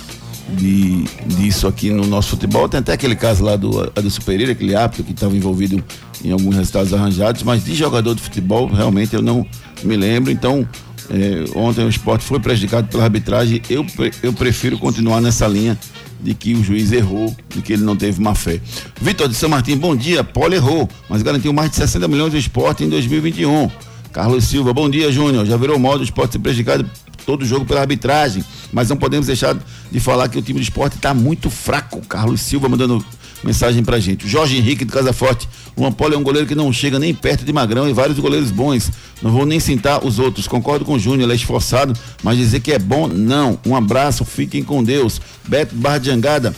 [0.49, 2.69] de- disso aqui no nosso futebol.
[2.69, 5.83] Tem até aquele caso lá do Adilson Pereira, aquele árbitro que estava envolvido
[6.23, 9.45] em alguns resultados arranjados, mas de jogador de futebol, realmente eu não
[9.83, 10.31] me lembro.
[10.31, 10.65] Então,
[11.09, 13.61] eh, ontem o esporte foi prejudicado pela arbitragem.
[13.69, 13.85] Eu,
[14.21, 15.77] eu prefiro continuar nessa linha
[16.19, 18.59] de que o juiz errou, de que ele não teve má fé.
[19.01, 20.23] Vitor de São Martin, bom dia.
[20.23, 23.69] Paulo errou, mas garantiu mais de 60 milhões do esporte em 2021.
[24.11, 25.45] Carlos Silva, bom dia, Júnior.
[25.45, 26.89] Já virou modo o esporte ser prejudicado
[27.25, 29.55] todo jogo pela arbitragem, mas não podemos deixar
[29.91, 32.01] de falar que o time do esporte está muito fraco.
[32.07, 33.05] Carlos Silva mandando
[33.43, 34.27] mensagem pra gente.
[34.27, 35.47] Jorge Henrique do Casa Forte.
[35.75, 38.51] O Ampolo é um goleiro que não chega nem perto de Magrão e vários goleiros
[38.51, 38.91] bons.
[39.21, 40.47] Não vou nem citar os outros.
[40.47, 43.59] Concordo com o Júnior, ele é esforçado, mas dizer que é bom, não.
[43.65, 45.21] Um abraço, fiquem com Deus.
[45.47, 46.55] Beto Barra de Angada.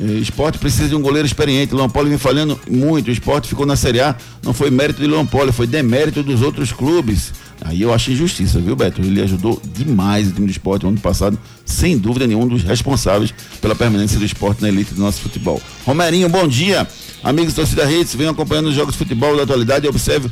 [0.00, 1.74] Eh, Esporte precisa de um goleiro experiente.
[1.74, 3.08] Luan Poli vem falhando muito.
[3.08, 4.16] O esporte ficou na Série A.
[4.42, 7.32] Não foi mérito de Luan Poli, foi demérito dos outros clubes.
[7.60, 9.00] Aí eu acho injustiça, viu, Beto?
[9.00, 13.34] Ele ajudou demais o time do esporte no ano passado, sem dúvida nenhum, dos responsáveis
[13.60, 15.60] pela permanência do esporte na elite do nosso futebol.
[15.84, 16.86] Romerinho, bom dia.
[17.22, 20.30] Amigos da torcida Redes, venham acompanhando os jogos de futebol da atualidade e observe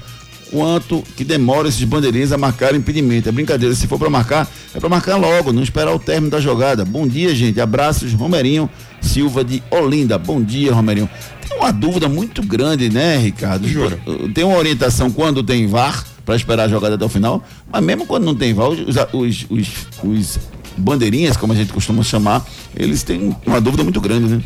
[0.51, 3.29] quanto que demora esses bandeirinhas a marcar impedimento.
[3.29, 6.41] É brincadeira, se for para marcar, é para marcar logo, não esperar o término da
[6.41, 6.85] jogada.
[6.85, 7.61] Bom dia, gente.
[7.61, 10.19] Abraços, Romerinho Silva de Olinda.
[10.19, 11.09] Bom dia, Romerinho.
[11.47, 13.69] Tem uma dúvida muito grande, né, Ricardo?
[13.69, 13.99] Juro.
[14.33, 18.05] Tem uma orientação quando tem VAR para esperar a jogada até o final, mas mesmo
[18.05, 18.79] quando não tem VAR, os,
[19.13, 19.69] os, os,
[20.03, 20.39] os
[20.77, 22.45] bandeirinhas, como a gente costuma chamar,
[22.77, 24.43] eles têm uma dúvida muito grande, né?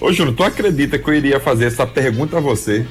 [0.00, 2.86] Ô, Júnior, tu acredita que eu iria fazer essa pergunta a você?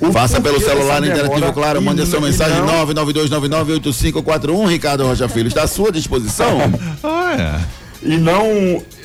[0.00, 4.68] O Faça pelo celular Interativo Claro, mande a sua mensagem não- 992998541.
[4.68, 6.58] Ricardo Rocha Filho está à sua disposição.
[7.02, 7.60] Ah,
[8.02, 8.44] E não.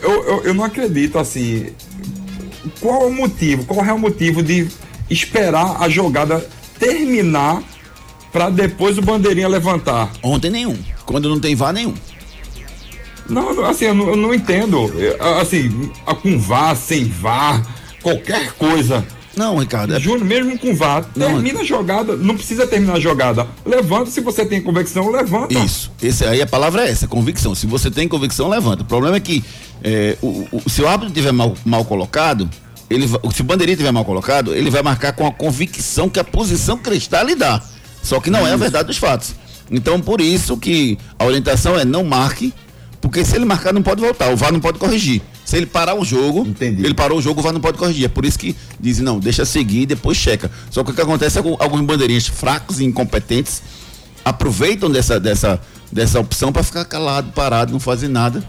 [0.02, 1.68] Eu, eu, eu não acredito assim.
[2.80, 3.64] Qual é o motivo?
[3.66, 4.68] Qual é o motivo de
[5.10, 6.46] esperar a jogada
[6.80, 7.62] terminar
[8.32, 10.12] para depois o bandeirinha levantar?
[10.24, 10.78] Ontem nenhum.
[11.06, 11.94] Quando não tem vá, nenhum.
[13.30, 14.92] Não, assim, eu não, eu não entendo.
[15.40, 15.90] Assim,
[16.22, 17.62] com VAR, sem VAR,
[18.02, 19.06] qualquer coisa.
[19.38, 19.96] Não, Ricardo.
[19.96, 20.00] É...
[20.00, 23.48] Júnior, mesmo com VAR, Não, termina a jogada, não precisa terminar a jogada.
[23.66, 25.54] Levanta, se você tem convicção, levanta.
[25.54, 25.90] Isso.
[26.02, 27.56] Esse aí a palavra é essa, convicção.
[27.56, 28.84] Se você tem convicção, levanta.
[28.84, 29.42] O problema é que
[29.82, 32.50] é, o, o- se o árbitro tiver mal, mal colocado,
[32.90, 36.24] ele se o bandeirinha tiver mal colocado, ele vai marcar com a convicção que a
[36.26, 37.62] posição que ele está lhe dá.
[38.02, 39.36] Só que não é a verdade dos fatos.
[39.70, 42.54] Então, por isso que a orientação é não marque,
[43.00, 45.22] porque se ele marcar não pode voltar, o VAR não pode corrigir.
[45.46, 46.84] Se ele parar o jogo, Entendi.
[46.86, 48.06] ele parou o jogo, o VAR não pode corrigir.
[48.06, 50.52] É por isso que dizem, não, deixa seguir e depois checa.
[50.70, 53.64] Só que o que acontece é que alguns bandeirinhas fracos e incompetentes
[54.24, 55.60] aproveitam dessa, dessa,
[55.92, 58.44] dessa opção para ficar calado, parado, não fazer nada.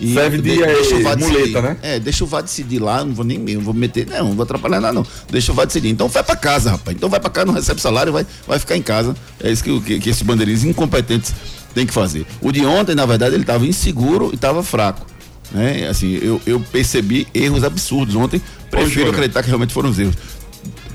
[0.00, 1.76] E Serve de, eh, VAR muleta, né?
[1.82, 4.44] É, deixa o VAR decidir lá, não vou nem não vou meter, não, não vou
[4.44, 5.06] atrapalhar nada, não.
[5.30, 5.88] Deixa o VAR decidir.
[5.88, 6.96] Então vai para casa, rapaz.
[6.96, 9.16] Então vai para casa, não recebe salário, vai, vai ficar em casa.
[9.42, 11.34] É isso que, que, que esses bandeirinhos incompetentes
[11.74, 12.26] têm que fazer.
[12.40, 15.06] O de ontem, na verdade, ele estava inseguro e estava fraco.
[15.50, 15.88] Né?
[15.88, 18.40] Assim, eu, eu percebi erros absurdos ontem.
[18.70, 19.14] Prefiro Júnior.
[19.14, 20.14] acreditar que realmente foram os erros.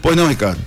[0.02, 0.60] Pois não, Ricardo?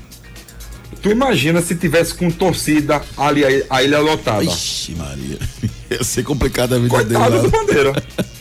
[1.07, 4.43] Tu imagina se tivesse com torcida ali a, ilha lotada.
[4.43, 5.39] Ixi, Maria.
[5.89, 7.15] Ia ser complicado a vida dele.
[7.15, 7.43] Coitado lá.
[7.43, 7.93] do bandeira.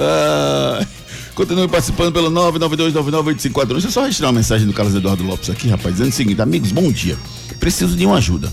[0.00, 0.86] Ah,
[1.34, 3.66] continue participando pelo 992998541.
[3.72, 6.40] Deixa eu só registrar uma mensagem do Carlos Eduardo Lopes aqui, rapaz, dizendo o seguinte:
[6.40, 7.16] amigos, bom dia.
[7.58, 8.52] Preciso de uma ajuda.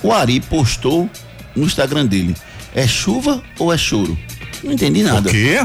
[0.00, 1.10] O Ari postou
[1.56, 2.36] no Instagram dele:
[2.74, 4.16] é chuva ou é choro?
[4.62, 5.30] Não entendi o nada.
[5.30, 5.58] quê?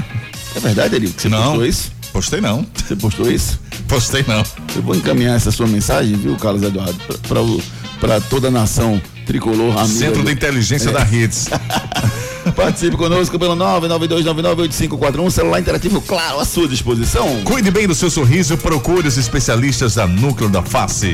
[0.56, 1.10] É verdade, Ari?
[1.10, 1.44] que Você Não.
[1.44, 1.92] postou isso?
[2.12, 2.66] Postei não.
[2.74, 3.60] Você postou isso?
[3.88, 4.44] Postei não.
[4.76, 6.98] Eu vou encaminhar essa sua mensagem, viu, Carlos Eduardo,
[8.00, 9.88] para toda a nação tricolor amiga.
[9.88, 11.50] Centro de Inteligência da Hits.
[12.56, 17.44] Participe conosco pelo 992998541, celular interativo, claro, à sua disposição.
[17.44, 21.14] Cuide bem do seu sorriso, procure os especialistas da Núcleo da Face.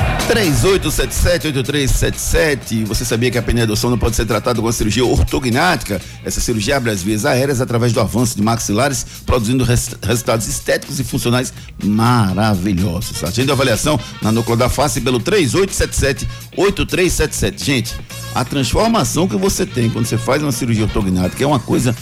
[0.27, 2.85] 3877-8377.
[2.85, 6.01] Você sabia que a apneia do sono pode ser tratada com a cirurgia ortognática?
[6.23, 10.99] Essa cirurgia abre as vias aéreas através do avanço de maxilares, produzindo res- resultados estéticos
[10.99, 11.53] e funcionais
[11.83, 13.23] maravilhosos.
[13.23, 17.63] Agende a avaliação na núcleo da face pelo 3877-8377.
[17.63, 17.93] Gente,
[18.33, 21.95] a transformação que você tem quando você faz uma cirurgia ortognática é uma coisa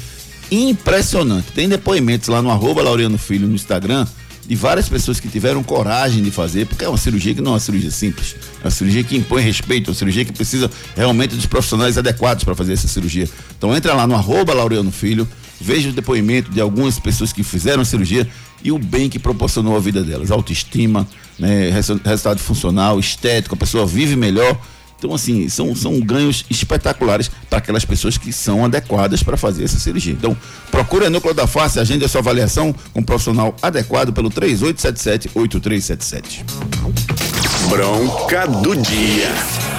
[0.52, 1.52] impressionante.
[1.54, 4.06] Tem depoimentos lá no arroba Laureano Filho no Instagram
[4.50, 7.54] de várias pessoas que tiveram coragem de fazer, porque é uma cirurgia que não é
[7.54, 11.36] uma cirurgia simples, é uma cirurgia que impõe respeito, é uma cirurgia que precisa realmente
[11.36, 13.30] dos profissionais adequados para fazer essa cirurgia.
[13.56, 15.28] Então entra lá no arroba Laureano Filho,
[15.62, 18.28] veja o depoimento de algumas pessoas que fizeram a cirurgia
[18.64, 21.08] e o bem que proporcionou à vida delas, autoestima,
[21.38, 24.60] né, resu- resultado funcional, estético, a pessoa vive melhor.
[25.00, 29.80] Então, assim, são, são ganhos espetaculares para aquelas pessoas que são adequadas para fazer essa
[29.80, 30.12] cirurgia.
[30.14, 30.36] Então,
[30.70, 36.44] procure a Núcleo da Face, agende a sua avaliação com um profissional adequado pelo 3877-8377.
[37.70, 39.30] Bronca do dia.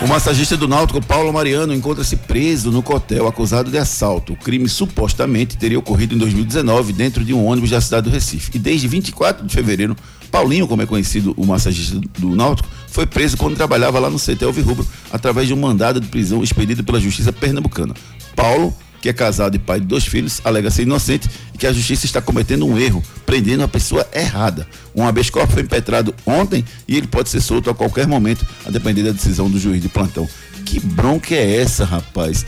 [0.02, 4.32] O massagista do Náutico, Paulo Mariano, encontra-se preso no cotel acusado de assalto.
[4.32, 8.50] O crime supostamente teria ocorrido em 2019 dentro de um ônibus da cidade do Recife.
[8.54, 9.94] E desde 24 de fevereiro,
[10.30, 14.42] Paulinho, como é conhecido o massagista do Náutico, foi preso quando trabalhava lá no CT
[14.42, 17.94] Alvirrubro através de um mandado de prisão expedido pela Justiça Pernambucana.
[18.34, 21.72] Paulo que é casado e pai de dois filhos, alega ser inocente e que a
[21.72, 24.66] justiça está cometendo um erro, prendendo a pessoa errada.
[24.94, 28.70] Um habeas corpus foi impetrado ontem e ele pode ser solto a qualquer momento, a
[28.70, 30.28] depender da decisão do juiz de plantão.
[30.64, 32.44] Que bronca é essa, rapaz?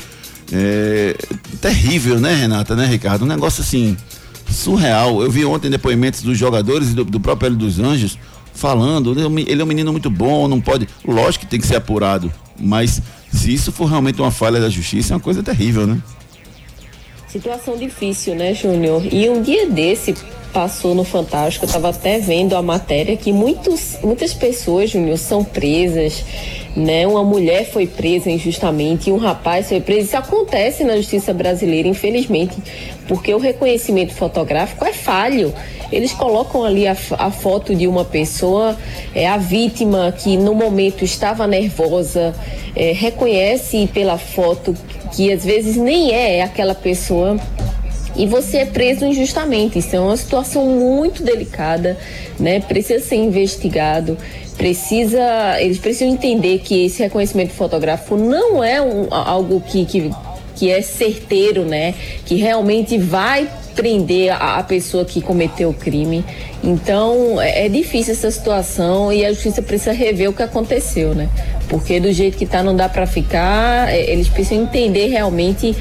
[0.52, 1.16] É
[1.60, 3.24] terrível, né, Renata, né, Ricardo?
[3.24, 3.96] Um negócio assim,
[4.50, 5.22] surreal.
[5.22, 8.18] Eu vi ontem depoimentos dos jogadores e do, do próprio Hélio dos Anjos
[8.54, 10.86] falando, ele é um me- ele é um menino muito bom, não pode.
[11.06, 13.00] Lógico que tem que ser apurado, mas
[13.32, 15.98] se isso for realmente uma falha da justiça, é uma coisa terrível, né?
[17.32, 19.02] Situação difícil, né, Júnior?
[19.10, 20.14] E um dia desse,
[20.52, 25.42] passou no Fantástico, eu estava até vendo a matéria que muitos, muitas pessoas, Júnior, são
[25.42, 26.22] presas,
[26.76, 27.06] né?
[27.06, 30.08] Uma mulher foi presa injustamente e um rapaz foi preso.
[30.08, 32.54] Isso acontece na justiça brasileira, infelizmente,
[33.08, 35.54] porque o reconhecimento fotográfico é falho.
[35.90, 38.76] Eles colocam ali a, a foto de uma pessoa,
[39.14, 42.34] é a vítima que no momento estava nervosa,
[42.76, 44.76] é, reconhece pela foto
[45.12, 47.38] que às vezes nem é aquela pessoa
[48.16, 49.79] e você é preso injustamente.
[49.79, 51.96] Isso é uma situação muito delicada,
[52.38, 52.61] né?
[52.61, 54.16] Precisa ser investigado,
[54.57, 60.11] precisa, eles precisam entender que esse reconhecimento fotográfico não é um, algo que, que,
[60.62, 61.92] que é certeiro, né?
[62.25, 66.25] Que realmente vai prender a, a pessoa que cometeu o crime.
[66.62, 71.29] Então é, é difícil essa situação e a justiça precisa rever o que aconteceu, né?
[71.68, 73.92] Porque do jeito que tá não dá para ficar.
[73.92, 75.75] É, eles precisam entender realmente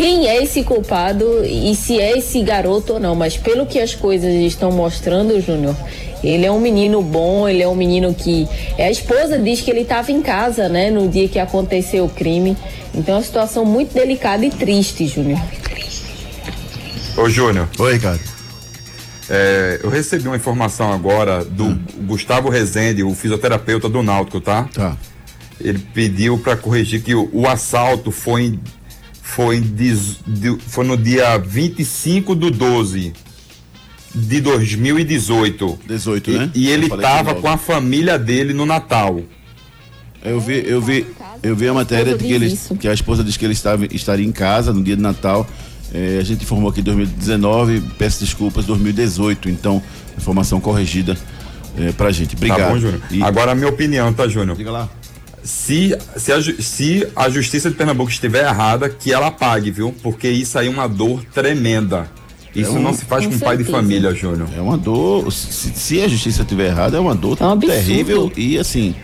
[0.00, 3.14] quem é esse culpado e se é esse garoto ou não.
[3.14, 5.76] Mas pelo que as coisas estão mostrando, Júnior,
[6.24, 8.48] ele é um menino bom, ele é um menino que.
[8.78, 12.56] A esposa diz que ele estava em casa, né, no dia que aconteceu o crime.
[12.94, 15.38] Então é uma situação muito delicada e triste, Júnior.
[17.18, 17.68] Ô, Júnior.
[17.78, 18.22] Oi, Ricardo.
[19.28, 21.78] É, eu recebi uma informação agora do hum.
[22.06, 24.66] Gustavo Rezende, o fisioterapeuta do Náutico, tá?
[24.72, 24.96] Tá.
[25.60, 28.60] Ele pediu para corrigir que o, o assalto foi em
[29.30, 29.94] foi, de,
[30.26, 33.12] de, foi no dia 25 do 12
[34.12, 35.78] de 2018.
[35.86, 36.50] 18, né?
[36.52, 39.20] E, e ele estava com a família dele no Natal.
[40.22, 41.06] Eu vi, eu vi,
[41.42, 44.26] eu vi a matéria de que, ele, que a esposa disse que ele estava, estaria
[44.26, 45.46] em casa no dia de Natal.
[45.94, 49.48] É, a gente informou aqui 2019, peço desculpas, 2018.
[49.48, 49.80] Então,
[50.18, 51.16] informação corrigida
[51.78, 52.34] é, pra gente.
[52.34, 52.58] Obrigado.
[52.58, 53.00] Tá bom, Júnior.
[53.10, 53.22] E...
[53.22, 54.56] Agora a minha opinião, tá, Júnior?
[54.56, 54.88] Diga lá
[55.42, 59.94] se, se, a, se a justiça de Pernambuco estiver errada, que ela pague, viu?
[60.02, 62.08] Porque isso aí é uma dor tremenda.
[62.54, 64.48] Isso é um, não se faz com, com pai de família, Júnior.
[64.56, 65.32] É uma dor.
[65.32, 68.94] Se, se, a justiça estiver errada, é uma dor é um terrível e assim.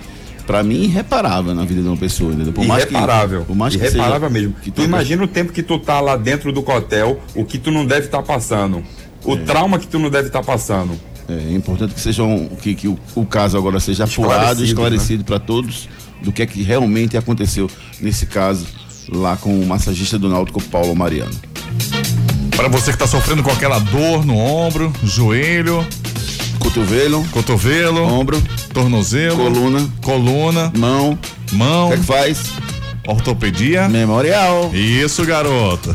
[0.47, 2.53] Pra mim, irreparável na vida de uma pessoa, entendeu?
[2.53, 3.41] Por irreparável.
[3.41, 4.55] Que, por mais irreparável seja, mesmo.
[4.63, 7.73] Que tu imagina o tempo que tu tá lá dentro do hotel, o que tu
[7.73, 8.81] não deve estar tá passando.
[9.25, 9.37] O é.
[9.39, 10.93] trauma que tu não deve estar tá passando.
[11.29, 15.25] É importante que sejam que, que o, o caso agora seja apurado, esclarecido né?
[15.27, 15.89] para todos
[16.23, 18.67] do que é que realmente aconteceu nesse caso
[19.09, 21.35] lá com o massagista do Náutico Paulo Mariano.
[22.57, 25.87] Para você que está sofrendo com aquela dor no ombro, joelho,
[26.59, 31.19] cotovelo, cotovelo, ombro, tornozelo, coluna, coluna, mão,
[31.53, 31.87] mão.
[31.87, 32.53] O que, é que faz?
[33.07, 34.75] Ortopedia Memorial.
[34.75, 35.95] Isso, garoto.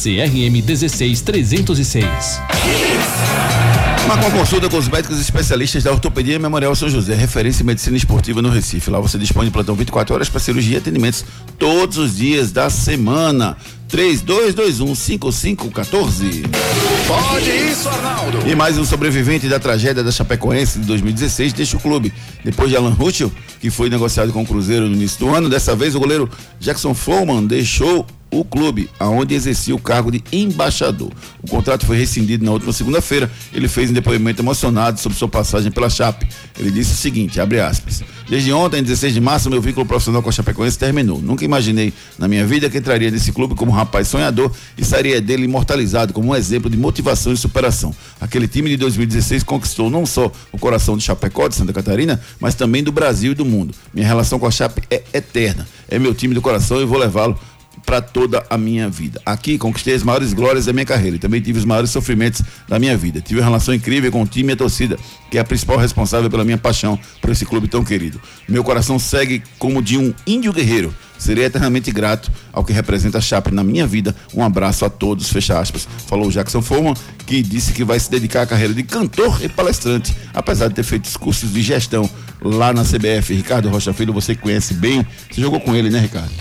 [0.01, 2.05] CRM 16306.
[4.07, 7.95] Marca uma consulta com os médicos especialistas da Ortopedia Memorial São José, referência em medicina
[7.95, 8.89] esportiva no Recife.
[8.89, 11.23] Lá você dispõe de plantão 24 horas para cirurgia e atendimentos
[11.59, 13.55] todos os dias da semana.
[13.91, 16.45] 32215514.
[17.07, 18.49] Pode isso, Arnaldo.
[18.49, 22.11] E mais um sobrevivente da tragédia da Chapecoense de 2016 deixa o clube.
[22.43, 25.75] Depois de Alan Ruschel, que foi negociado com o Cruzeiro no início do ano, dessa
[25.75, 26.27] vez o goleiro
[26.59, 31.11] Jackson Flowman deixou o clube, aonde exercia o cargo de embaixador.
[31.43, 33.29] O contrato foi rescindido na última segunda-feira.
[33.53, 36.27] Ele fez um depoimento emocionado sobre sua passagem pela Chape.
[36.57, 40.29] Ele disse o seguinte, abre aspas: Desde ontem, 16 de março, meu vínculo profissional com
[40.29, 41.21] a Chapecoense terminou.
[41.21, 45.19] Nunca imaginei na minha vida que entraria nesse clube como um rapaz sonhador e sairia
[45.19, 47.93] dele imortalizado como um exemplo de motivação e superação.
[48.21, 52.55] Aquele time de 2016 conquistou não só o coração de Chapecó de Santa Catarina, mas
[52.55, 53.73] também do Brasil e do mundo.
[53.93, 55.67] Minha relação com a Chape é eterna.
[55.89, 57.37] É meu time do coração e vou levá-lo
[57.91, 59.21] para toda a minha vida.
[59.25, 62.79] Aqui conquistei as maiores glórias da minha carreira e também tive os maiores sofrimentos da
[62.79, 63.19] minha vida.
[63.19, 64.97] Tive uma relação incrível com o time e a torcida,
[65.29, 68.21] que é a principal responsável pela minha paixão por esse clube tão querido.
[68.47, 70.95] Meu coração segue como de um índio guerreiro.
[71.19, 74.15] Serei eternamente grato ao que representa a Chape na minha vida.
[74.33, 75.85] Um abraço a todos, fecha aspas.
[76.07, 76.93] Falou Jackson Foreman,
[77.25, 80.83] que disse que vai se dedicar à carreira de cantor e palestrante, apesar de ter
[80.83, 82.09] feito os cursos de gestão
[82.41, 83.33] lá na CBF.
[83.33, 85.05] Ricardo Rocha Filho, você conhece bem.
[85.29, 86.31] Você jogou com ele, né, Ricardo?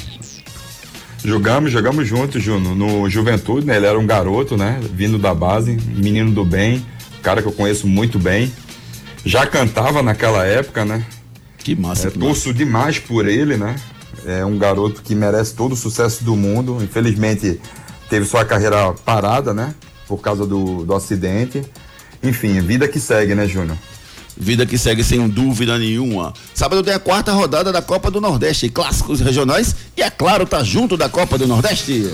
[1.25, 3.77] Jogamos, jogamos juntos, Juno, no Juventude, né?
[3.77, 4.81] Ele era um garoto, né?
[4.95, 6.85] Vindo da base, menino do bem,
[7.23, 8.53] cara que eu conheço muito bem.
[9.25, 11.05] Já cantava naquela época, né?
[11.59, 12.09] Que massa.
[12.09, 13.77] É, torço demais por ele, né?
[14.27, 16.79] É um garoto que merece todo o sucesso do mundo.
[16.83, 17.61] Infelizmente
[18.09, 19.75] teve sua carreira parada, né?
[20.11, 21.63] por causa do, do acidente.
[22.21, 23.79] Enfim, vida que segue, né, Júnior?
[24.41, 26.33] Vida que segue sem dúvida nenhuma.
[26.55, 30.65] Sábado tem a quarta rodada da Copa do Nordeste, clássicos regionais e é claro, tá
[30.65, 32.11] junto da Copa do Nordeste.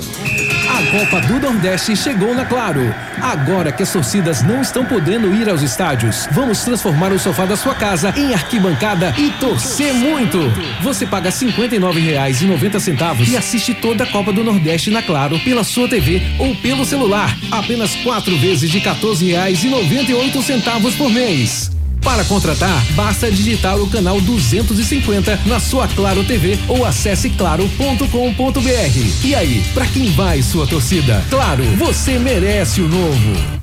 [0.68, 2.92] A Copa do Nordeste chegou na Claro.
[3.22, 7.56] Agora que as torcidas não estão podendo ir aos estádios, vamos transformar o sofá da
[7.56, 10.38] sua casa em arquibancada e torcer muito.
[10.82, 15.88] Você paga R$ 59,90 e assiste toda a Copa do Nordeste na Claro pela sua
[15.88, 17.38] TV ou pelo celular.
[17.52, 21.70] Apenas quatro vezes de R$ 14,98 por mês.
[22.06, 29.24] Para contratar, basta digitar o canal 250 na sua Claro TV ou acesse claro.com.br.
[29.24, 31.24] E aí, para quem vai sua torcida?
[31.28, 33.60] Claro, você merece o novo.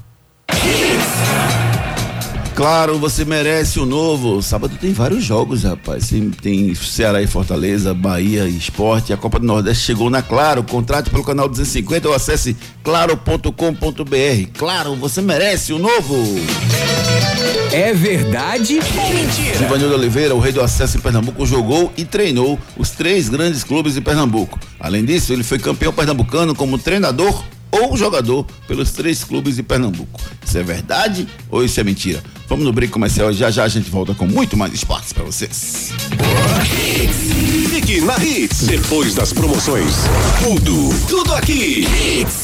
[2.54, 4.44] Claro, você merece o novo.
[4.44, 6.10] Sábado tem vários jogos, rapaz.
[6.10, 9.14] Tem, tem Ceará e Fortaleza, Bahia e Esporte.
[9.14, 10.64] A Copa do Nordeste chegou na Claro.
[10.64, 14.50] Contrate pelo canal 250 ou acesse claro.com.br.
[14.58, 16.26] Claro, você merece o novo.
[17.74, 19.58] É verdade ou mentira?
[19.58, 23.96] Givanildo Oliveira, o rei do acesso em Pernambuco, jogou e treinou os três grandes clubes
[23.96, 24.60] de Pernambuco.
[24.80, 30.22] Além disso, ele foi campeão pernambucano como treinador ou jogador pelos três clubes de Pernambuco.
[30.46, 32.22] Isso é verdade ou isso é mentira?
[32.48, 35.24] Vamos no break comercial e já já a gente volta com muito mais esportes para
[35.24, 35.92] vocês.
[37.72, 38.68] Fique na Hits.
[38.68, 39.96] Depois das promoções.
[40.44, 41.88] Tudo, tudo aqui.
[41.88, 42.43] Hits.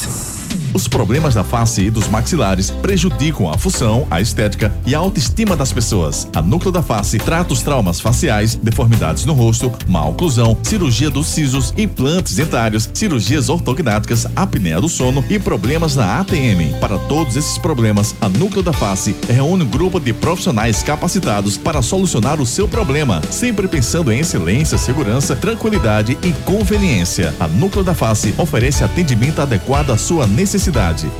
[0.71, 5.55] Os problemas da face e dos maxilares prejudicam a função, a estética e a autoestima
[5.55, 6.27] das pessoas.
[6.35, 11.27] A Núcleo da Face trata os traumas faciais, deformidades no rosto, má oclusão, cirurgia dos
[11.27, 16.79] sisos, implantes dentários, cirurgias ortognáticas, apneia do sono e problemas na ATM.
[16.79, 21.81] Para todos esses problemas, a Núcleo da Face reúne um grupo de profissionais capacitados para
[21.81, 27.33] solucionar o seu problema, sempre pensando em excelência, segurança, tranquilidade e conveniência.
[27.39, 30.58] A Núcleo da Face oferece atendimento adequado à sua necessidade.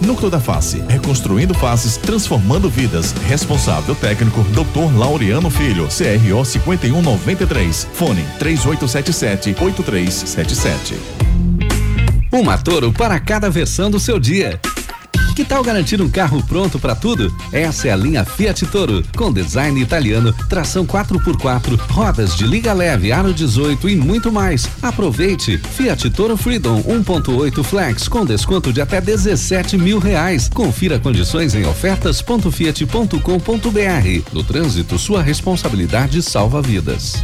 [0.02, 3.14] Núcleo da Face, reconstruindo faces, transformando vidas.
[3.28, 4.98] Responsável técnico, Dr.
[4.98, 7.88] Laureano Filho, CRO 5193.
[7.94, 10.96] Fone 3877 8377.
[12.32, 14.60] Uma Toro para cada versão do seu dia.
[15.40, 17.34] Que tal garantir um carro pronto para tudo?
[17.54, 23.14] Essa é a linha Fiat Toro, com design italiano, tração 4x4, rodas de liga leve,
[23.14, 24.68] aro 18 e muito mais.
[24.82, 25.58] Aproveite!
[25.58, 30.50] Fiat Toro Freedom 1.8 Flex com desconto de até 17 mil reais.
[30.50, 34.34] Confira condições em ofertas.fiat.com.br.
[34.34, 37.24] No trânsito, sua responsabilidade salva vidas.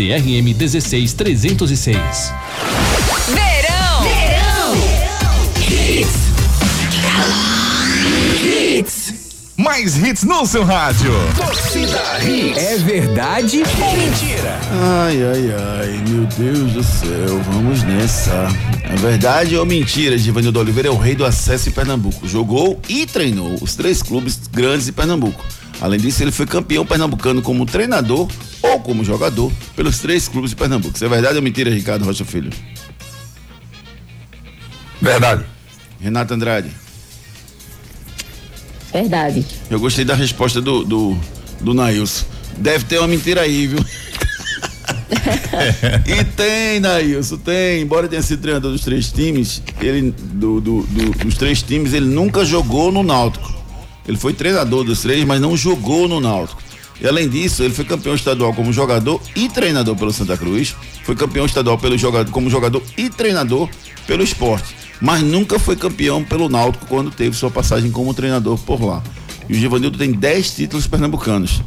[0.00, 2.32] CRM 16306.
[3.28, 4.02] Verão!
[4.02, 4.72] Verão!
[8.42, 9.12] Hits.
[9.58, 11.12] Mais hits no seu rádio.
[11.36, 12.56] Torcida Hits.
[12.56, 14.58] É verdade ou mentira?
[14.72, 18.48] Ai, ai, ai, meu Deus do céu, vamos nessa.
[18.84, 20.16] É verdade ou mentira?
[20.16, 22.26] Givanildo Oliveira é o rei do acesso em Pernambuco.
[22.26, 25.44] Jogou e treinou os três clubes grandes de Pernambuco.
[25.80, 28.28] Além disso, ele foi campeão pernambucano como treinador
[28.62, 30.94] ou como jogador pelos três clubes de Pernambuco.
[30.94, 32.50] Isso é verdade ou mentira, Ricardo Rocha Filho?
[35.00, 35.44] Verdade.
[36.00, 36.70] Renato Andrade.
[38.92, 39.46] Verdade.
[39.70, 41.16] Eu gostei da resposta do, do,
[41.60, 42.26] do Nailson.
[42.58, 43.78] Deve ter uma mentira aí, viu?
[46.06, 47.80] e tem, Nailson, tem.
[47.82, 52.06] Embora tenha sido treinador dos três times, ele do, do- do- dos três times, ele
[52.06, 53.59] nunca jogou no Náutico.
[54.10, 56.60] Ele foi treinador dos três, mas não jogou no Náutico.
[57.00, 60.74] E além disso, ele foi campeão estadual como jogador e treinador pelo Santa Cruz.
[61.04, 63.68] Foi campeão estadual pelo jogador, como jogador e treinador
[64.08, 64.74] pelo esporte.
[65.00, 69.00] Mas nunca foi campeão pelo Náutico quando teve sua passagem como treinador por lá.
[69.48, 71.62] E o Givanildo tem 10 títulos pernambucanos.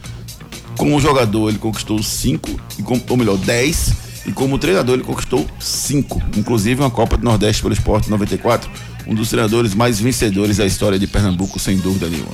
[0.78, 3.94] Como jogador, ele conquistou cinco, e com- ou melhor, 10.
[4.26, 6.22] E como treinador, ele conquistou cinco.
[6.38, 8.70] Inclusive uma Copa do Nordeste pelo Esporte 94.
[9.06, 12.32] Um dos treinadores mais vencedores da história de Pernambuco, sem dúvida nenhuma.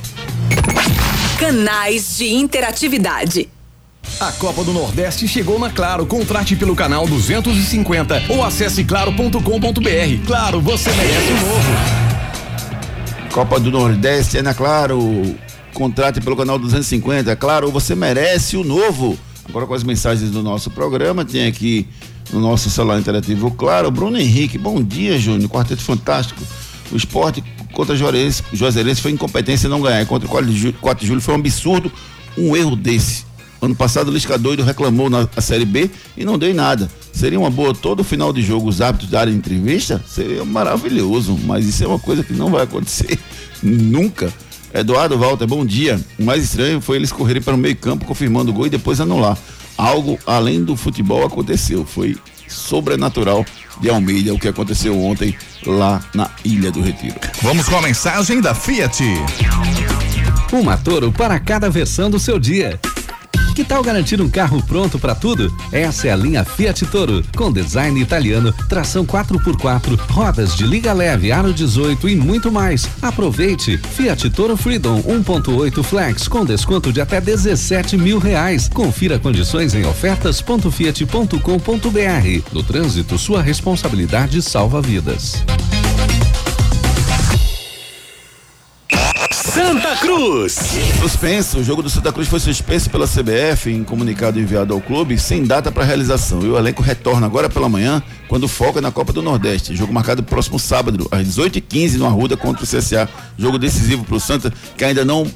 [1.39, 3.49] Canais de interatividade.
[4.19, 6.05] A Copa do Nordeste chegou na Claro.
[6.05, 10.25] Contrate pelo canal 250 ou acesse claro.com.br.
[10.27, 12.09] Claro, você merece o novo.
[13.31, 15.35] Copa do Nordeste é na Claro.
[15.73, 17.35] Contrate pelo canal 250.
[17.35, 19.17] Claro, você merece o novo.
[19.47, 21.87] Agora com as mensagens do nosso programa, tem aqui
[22.31, 23.51] no nosso celular interativo.
[23.51, 25.49] Claro, Bruno Henrique, bom dia, Júnior.
[25.49, 26.41] Quarteto Fantástico.
[26.91, 30.05] O esporte contra Juazeirense, foi incompetência não ganhar.
[30.05, 31.91] Contra o 4 de, julho, 4 de julho foi um absurdo
[32.37, 33.25] um erro desse.
[33.61, 36.89] Ano passado o Lisca doido reclamou na Série B e não deu em nada.
[37.11, 40.01] Seria uma boa todo final de jogo os hábitos darem entrevista?
[40.07, 43.19] Seria maravilhoso, mas isso é uma coisa que não vai acontecer
[43.61, 44.33] nunca.
[44.73, 45.99] Eduardo Walter, bom dia.
[46.17, 49.01] O mais estranho foi eles correrem para o meio campo confirmando o gol e depois
[49.01, 49.37] anular.
[49.79, 51.85] Algo além do futebol aconteceu.
[51.85, 52.17] Foi
[52.49, 53.45] sobrenatural
[53.79, 55.33] de Almeida o que aconteceu ontem
[55.65, 57.15] lá na Ilha do Retiro.
[57.41, 59.01] Vamos com a mensagem da Fiat.
[60.51, 62.77] Uma Toro para cada versão do seu dia.
[63.59, 65.53] Que tal garantir um carro pronto para tudo?
[65.69, 71.29] Essa é a linha Fiat Toro, com design italiano, tração 4x4, rodas de liga leve,
[71.29, 72.87] aro 18 e muito mais.
[73.01, 73.77] Aproveite!
[73.77, 78.69] Fiat Toro Freedom 1.8 Flex com desconto de até 17 mil reais.
[78.69, 82.53] Confira condições em ofertas.fiat.com.br.
[82.53, 85.43] No trânsito, sua responsabilidade salva vidas.
[89.69, 90.57] Santa Cruz.
[90.99, 91.59] Suspenso.
[91.59, 95.43] O jogo do Santa Cruz foi suspenso pela CBF em comunicado enviado ao clube sem
[95.43, 96.41] data para realização.
[96.41, 99.75] E o elenco retorna agora pela manhã, quando foca na Copa do Nordeste.
[99.75, 103.07] Jogo marcado próximo sábado, às 18h15, no Arruda contra o CSA.
[103.37, 105.31] Jogo decisivo para o Santa, que ainda não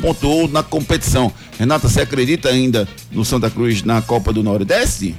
[0.00, 1.30] pontuou na competição.
[1.58, 5.14] Renata, você acredita ainda no Santa Cruz na Copa do Nordeste?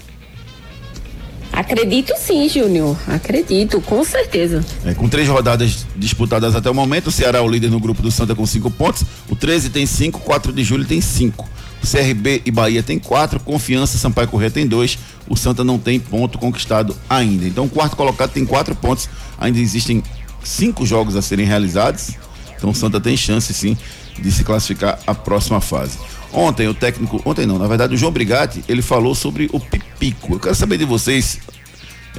[1.59, 2.97] Acredito sim, Júnior.
[3.05, 4.63] Acredito, com certeza.
[4.85, 8.01] É, com três rodadas disputadas até o momento, o Ceará é o líder no grupo
[8.01, 9.03] do Santa com cinco pontos.
[9.27, 11.49] O 13 tem cinco, 4 de julho tem cinco.
[11.83, 14.97] O CRB e Bahia tem quatro, Confiança e Sampaio Corrêa tem dois.
[15.27, 17.45] O Santa não tem ponto conquistado ainda.
[17.45, 19.09] Então o quarto colocado tem quatro pontos.
[19.37, 20.01] Ainda existem
[20.41, 22.11] cinco jogos a serem realizados.
[22.55, 23.77] Então o Santa tem chance sim
[24.17, 25.97] de se classificar à próxima fase.
[26.31, 30.33] Ontem o técnico, ontem não, na verdade o João Brigatti, ele falou sobre o Pipico.
[30.33, 31.39] Eu quero saber de vocês,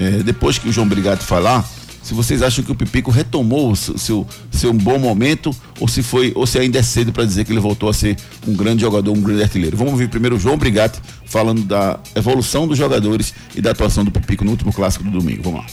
[0.01, 1.65] é, depois que o João Brigatti falar,
[2.03, 6.33] se vocês acham que o Pipico retomou seu, seu, seu bom momento ou se foi
[6.35, 8.17] ou se ainda é cedo para dizer que ele voltou a ser
[8.49, 9.77] um grande jogador, um grande artilheiro.
[9.77, 14.11] Vamos ouvir primeiro o João Brigatti falando da evolução dos jogadores e da atuação do
[14.11, 15.43] Pipico no último clássico do domingo.
[15.43, 15.67] Vamos lá.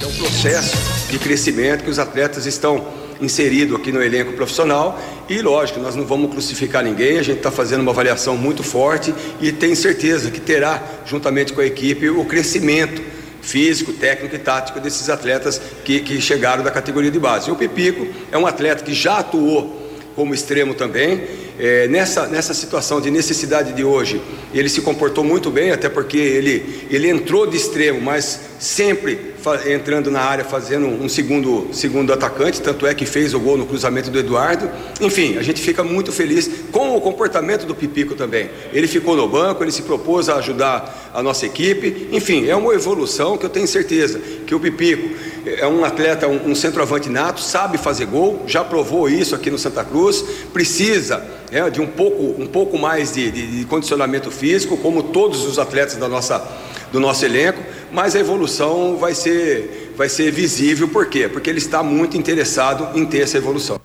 [0.00, 0.76] É um processo
[1.10, 2.84] de crescimento que os atletas estão
[3.24, 7.50] inserido aqui no elenco profissional e lógico, nós não vamos crucificar ninguém, a gente está
[7.50, 12.24] fazendo uma avaliação muito forte e tenho certeza que terá, juntamente com a equipe, o
[12.24, 13.02] crescimento
[13.40, 17.48] físico, técnico e tático desses atletas que, que chegaram da categoria de base.
[17.48, 19.82] E o Pipico é um atleta que já atuou
[20.16, 21.22] como extremo também.
[21.58, 24.20] É, nessa, nessa situação de necessidade de hoje,
[24.52, 29.33] ele se comportou muito bem, até porque ele, ele entrou de extremo, mas sempre
[29.66, 33.66] entrando na área fazendo um segundo, segundo atacante, tanto é que fez o gol no
[33.66, 34.70] cruzamento do Eduardo.
[35.00, 38.50] Enfim, a gente fica muito feliz com o comportamento do Pipico também.
[38.72, 42.08] Ele ficou no banco, ele se propôs a ajudar a nossa equipe.
[42.10, 45.14] Enfim, é uma evolução que eu tenho certeza que o Pipico
[45.46, 49.58] é um atleta, um, um centroavante nato, sabe fazer gol, já provou isso aqui no
[49.58, 54.76] Santa Cruz, precisa é, de um pouco, um pouco mais de, de, de condicionamento físico,
[54.78, 56.42] como todos os atletas da nossa,
[56.90, 61.28] do nosso elenco mas a evolução vai ser, vai ser visível, por quê?
[61.28, 63.80] Porque ele está muito interessado em ter essa evolução.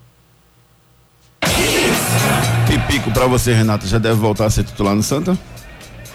[2.68, 5.38] Pipico para você, Renato, já deve voltar a ser titular no Santa?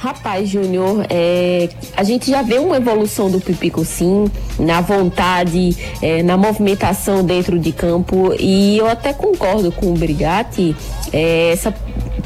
[0.05, 6.23] Rapaz, Júnior, é, a gente já vê uma evolução do Pipico sim, na vontade, é,
[6.23, 10.77] na movimentação dentro de campo e eu até concordo com o Brigatti,
[11.11, 11.75] é, essa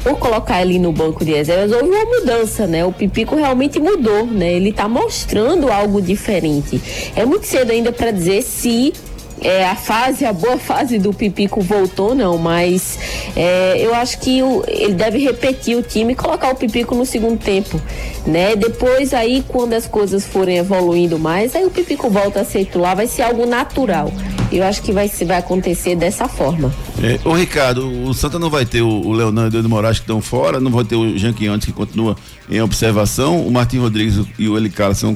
[0.03, 2.85] por colocar ele no banco de reservas, houve uma mudança, né?
[2.85, 4.53] O Pipico realmente mudou, né?
[4.53, 6.81] Ele tá mostrando algo diferente.
[7.15, 8.93] É muito cedo ainda para dizer se
[9.41, 12.99] é, a fase, a boa fase do Pipico voltou, não, mas
[13.35, 17.05] é, eu acho que o, ele deve repetir o time e colocar o Pipico no
[17.05, 17.81] segundo tempo,
[18.25, 18.55] né?
[18.55, 22.95] Depois aí, quando as coisas forem evoluindo mais, aí o Pipico volta a ser titular,
[22.95, 24.11] vai ser algo natural.
[24.51, 26.73] Eu acho que vai, vai acontecer dessa forma.
[27.01, 30.03] É, ô Ricardo, o Santa não vai ter o, o Leonardo e o Moraes que
[30.03, 32.15] estão fora, não vai ter o Jean Quiontes que continua
[32.49, 35.15] em observação, o Martim Rodrigues e o Eli são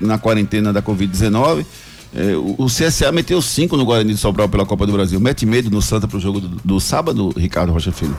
[0.00, 1.64] na quarentena da Covid-19.
[2.16, 5.18] É, o, o, CSA meteu cinco no Guarani de Sobral pela Copa do Brasil.
[5.18, 8.16] Mete medo no Santa pro jogo do, do sábado, Ricardo Rocha Filho?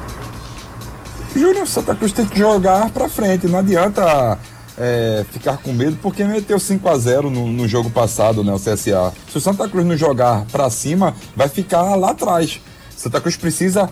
[1.33, 3.47] Júnior, Santa Cruz tem que jogar pra frente.
[3.47, 4.37] Não adianta
[4.77, 8.59] é, ficar com medo porque meteu 5 a 0 no, no, jogo passado, né, o
[8.59, 9.13] CSA.
[9.31, 12.59] Se o Santa Cruz não jogar para cima, vai ficar lá atrás.
[12.95, 13.89] Santa Cruz precisa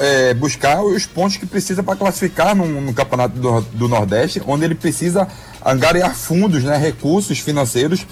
[0.00, 4.64] é, buscar os pontos que precisa para classificar no, no campeonato do, do, Nordeste, onde
[4.64, 5.28] ele precisa
[5.64, 8.06] angariar fundos, né, recursos financeiros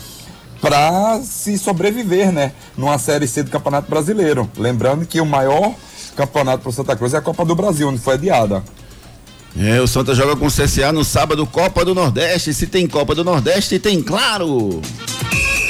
[0.61, 4.51] para se sobreviver, né, numa série C do Campeonato Brasileiro.
[4.57, 5.75] Lembrando que o maior
[6.17, 8.63] campeonato para Santa Cruz é a Copa do Brasil, onde foi adiada.
[9.57, 12.53] É, o Santa joga com o CSA no sábado, Copa do Nordeste.
[12.53, 14.81] Se tem Copa do Nordeste, tem claro.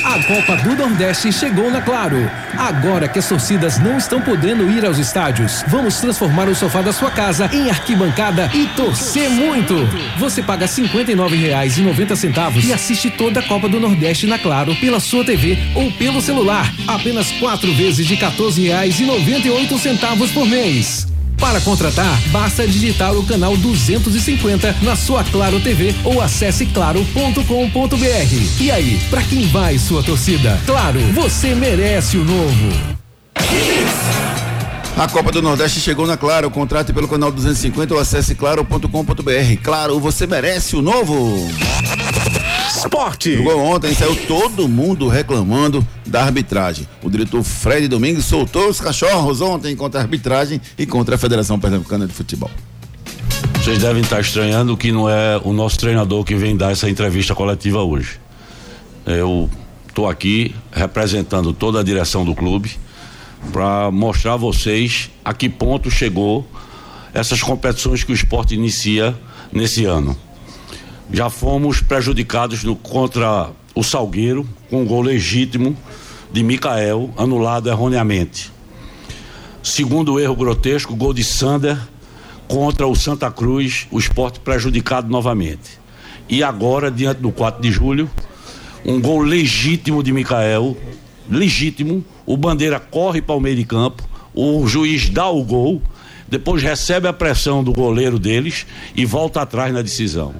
[0.05, 2.31] A Copa do Nordeste chegou na Claro.
[2.59, 6.93] Agora que as torcidas não estão podendo ir aos estádios, vamos transformar o sofá da
[6.93, 9.75] sua casa em arquibancada e torcer muito.
[10.19, 15.25] Você paga R$ 59,90 e assiste toda a Copa do Nordeste na Claro pela sua
[15.25, 16.73] TV ou pelo celular.
[16.87, 21.07] Apenas quatro vezes de R$ 14,98 por mês.
[21.45, 28.63] Para contratar, basta digitar o canal 250 na sua Claro TV ou acesse claro.com.br.
[28.63, 30.59] E aí, para quem vai sua torcida?
[30.65, 32.73] Claro, você merece o novo.
[34.97, 36.51] A Copa do Nordeste chegou na Claro.
[36.51, 39.63] Contrate pelo canal 250 ou acesse claro.com.br.
[39.63, 41.47] Claro, você merece o novo.
[42.85, 43.37] Esporte.
[43.37, 46.87] Jogou ontem, saiu todo mundo reclamando da arbitragem.
[47.03, 51.59] O diretor Fred Domingues soltou os cachorros ontem contra a arbitragem e contra a Federação
[51.59, 52.51] Pernambucana de Futebol.
[53.57, 57.35] Vocês devem estar estranhando que não é o nosso treinador que vem dar essa entrevista
[57.35, 58.21] coletiva hoje.
[59.07, 59.49] Eu
[59.89, 62.73] estou aqui representando toda a direção do clube
[63.51, 66.47] para mostrar a vocês a que ponto chegou
[67.15, 69.15] essas competições que o esporte inicia
[69.51, 70.15] nesse ano.
[71.13, 75.77] Já fomos prejudicados no, contra o Salgueiro com um gol legítimo
[76.33, 78.51] de Mikael, anulado erroneamente.
[79.63, 81.79] Segundo erro grotesco, gol de Sander
[82.49, 85.79] contra o Santa Cruz, o esporte prejudicado novamente.
[86.29, 88.11] E agora, diante do 4 de julho,
[88.85, 90.77] um gol legítimo de Mikael,
[91.31, 94.03] legítimo, o Bandeira corre para o meio de campo,
[94.35, 95.81] o juiz dá o gol,
[96.29, 100.35] depois recebe a pressão do goleiro deles e volta atrás na decisão.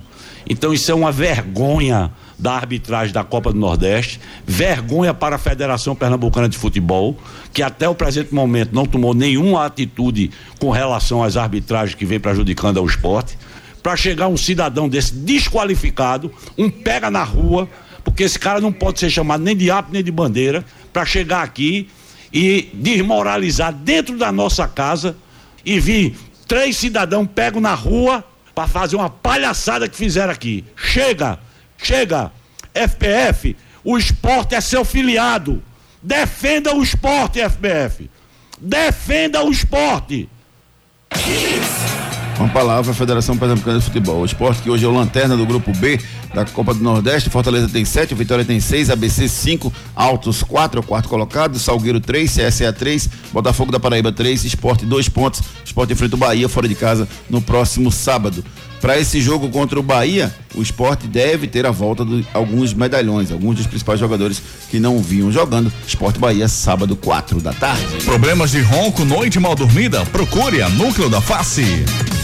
[0.49, 5.95] Então isso é uma vergonha da arbitragem da Copa do Nordeste, vergonha para a Federação
[5.95, 7.17] Pernambucana de Futebol,
[7.53, 12.21] que até o presente momento não tomou nenhuma atitude com relação às arbitragens que vem
[12.21, 13.39] prejudicando ao esporte,
[13.83, 17.69] para chegar um cidadão desse desqualificado, um pega na rua,
[18.03, 21.43] porque esse cara não pode ser chamado nem de ápice nem de bandeira, para chegar
[21.43, 21.89] aqui
[22.33, 25.17] e desmoralizar dentro da nossa casa
[25.65, 26.17] e vir
[26.49, 28.25] três cidadãos pegam na rua
[28.55, 30.65] para fazer uma palhaçada que fizeram aqui.
[30.77, 31.39] Chega,
[31.79, 32.31] chega.
[32.73, 35.63] FPF, o esporte é seu filiado.
[36.03, 38.11] Defenda o esporte, FPF.
[38.61, 40.29] Defenda o esporte.
[42.39, 44.23] Uma palavra, a Federação Pernambucana de Futebol.
[44.23, 46.01] O esporte que hoje é o lanterna do grupo B
[46.35, 47.31] da Copa do Nordeste.
[47.31, 52.01] Fortaleza tem 7, Vitória tem 6, ABC 5, Altos 4, é o quarto colocado, Salgueiro
[52.01, 55.43] 3, CSA 3, Botafogo da Paraíba 3, Esporte 2 pontos.
[55.65, 58.45] Esporte enfrenta o Bahia fora de casa no próximo sábado.
[58.85, 63.33] Para esse jogo contra o Bahia, o esporte deve ter a volta de alguns medalhões,
[63.33, 65.73] alguns dos principais jogadores que não vinham jogando.
[65.87, 68.05] Esporte Bahia, sábado, 4 da tarde.
[68.05, 70.05] Problemas de ronco, noite mal dormida?
[70.13, 71.65] Procure a Núcleo da Face.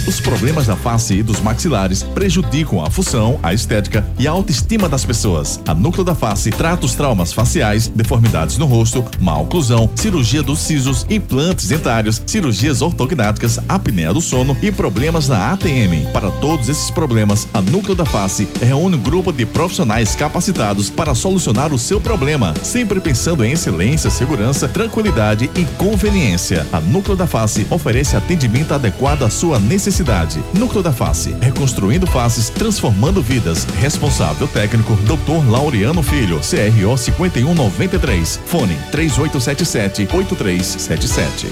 [0.06, 4.88] Os problemas da face e dos maxilares prejudicam a função, a estética e a autoestima
[4.88, 5.60] das pessoas.
[5.68, 10.58] A Núcleo da Face trata os traumas faciais, deformidades no rosto, má oclusão, cirurgia dos
[10.58, 16.10] sisos, implantes dentários, cirurgias ortognáticas, apneia do sono e problemas na ATM.
[16.12, 21.14] Para todos esses problemas, a Núcleo da Face reúne um grupo de profissionais capacitados para
[21.14, 26.66] solucionar o seu problema, sempre pensando em excelência, segurança, tranquilidade e conveniência.
[26.72, 30.42] A Núcleo da Face oferece atendimento adequado à sua necessidade.
[30.52, 33.64] Núcleo da Face, reconstruindo faces, transformando vidas.
[33.78, 35.48] Responsável técnico, Dr.
[35.48, 38.40] Laureano Filho, CRO 5193.
[38.44, 41.46] Fone 3877-8377.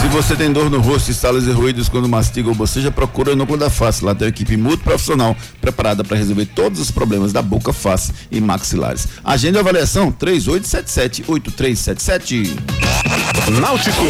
[0.00, 3.36] Se você tem dor no rosto, estalos e ruídos quando mastiga ou boceja, procura o
[3.36, 3.85] Núcleo da Face.
[4.02, 8.40] Lá tem uma equipe multiprofissional preparada para resolver todos os problemas da boca, face e
[8.40, 9.08] maxilares.
[9.24, 12.56] Agenda e avaliação 3877-8377.
[13.60, 14.02] Náutico.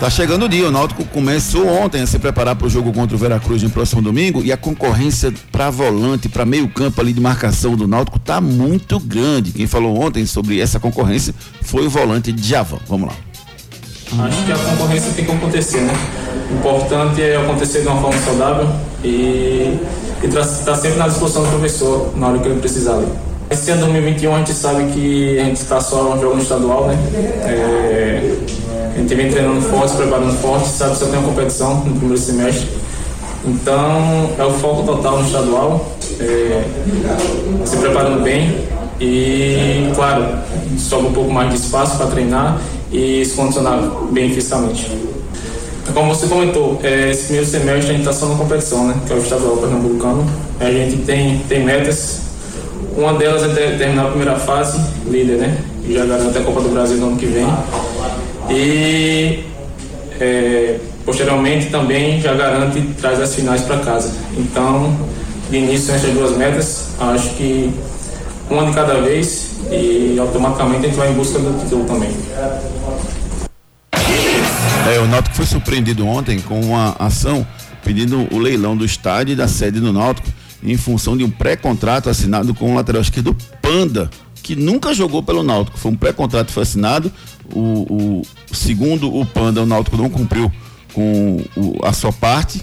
[0.00, 3.14] Tá chegando o dia, o Náutico começou ontem a se preparar para o jogo contra
[3.14, 7.20] o Veracruz no próximo domingo e a concorrência para volante, para meio campo ali de
[7.20, 9.52] marcação do Náutico tá muito grande.
[9.52, 12.78] Quem falou ontem sobre essa concorrência foi o volante Djavan.
[12.88, 13.14] Vamos lá.
[14.18, 15.92] Acho que a concorrência tem que acontecer, né?
[16.50, 18.68] O importante é acontecer de uma forma saudável
[19.02, 19.78] e
[20.22, 23.08] estar sempre na disposição do professor na hora que ele precisar ali.
[23.50, 26.96] Esse ano 2021 a gente sabe que a gente está só jogando estadual, né?
[27.44, 28.36] É,
[28.94, 32.18] a gente vem treinando forte, preparando forte, sabe que só tem uma competição no primeiro
[32.18, 32.68] semestre.
[33.44, 36.64] Então é o foco total no estadual, é,
[37.64, 38.64] se preparando bem
[39.00, 40.24] e, claro,
[40.78, 42.60] sobra um pouco mais de espaço para treinar
[42.94, 43.78] e se condicionar
[44.12, 44.90] bem fisicamente.
[45.92, 48.94] Como você comentou, é, esse primeiro semestre a gente está só na competição, né?
[49.06, 50.24] Que é o estadual pernambucano.
[50.60, 52.20] A gente tem, tem metas.
[52.96, 55.58] Uma delas é ter- terminar a primeira fase, líder, né?
[55.90, 57.46] Já garante a Copa do Brasil no ano que vem.
[58.48, 59.44] E
[60.20, 64.10] é, posteriormente também já garante traz as finais para casa.
[64.38, 64.96] Então,
[65.50, 67.70] de início essas duas metas, acho que
[68.48, 72.10] uma de cada vez e automaticamente a gente vai em busca do título também.
[74.92, 77.46] É, o Náutico foi surpreendido ontem com uma ação
[77.82, 80.28] pedindo o leilão do estádio e da sede do Náutico
[80.62, 84.10] em função de um pré-contrato assinado com o lateral esquerdo Panda,
[84.42, 85.78] que nunca jogou pelo Náutico.
[85.78, 87.12] Foi um pré-contrato foi assinado.
[87.52, 90.50] O, o, segundo o Panda, o Náutico não cumpriu
[90.94, 92.62] com o, a sua parte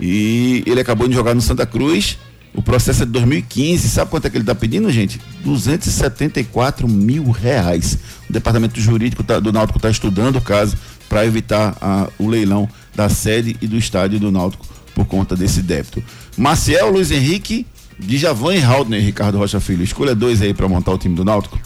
[0.00, 2.18] e ele acabou de jogar no Santa Cruz.
[2.54, 3.88] O processo é de 2015.
[3.88, 5.20] Sabe quanto é que ele está pedindo, gente?
[5.44, 7.98] 274 mil reais.
[8.30, 10.76] O departamento jurídico tá, do Náutico está estudando o caso
[11.08, 15.60] para evitar a, o leilão da sede e do estádio do Náutico por conta desse
[15.60, 16.02] débito.
[16.36, 17.66] Maciel, Luiz Henrique,
[17.98, 19.82] Djavan e Haldner, Ricardo Rocha Filho.
[19.82, 21.58] Escolha dois aí para montar o time do Náutico.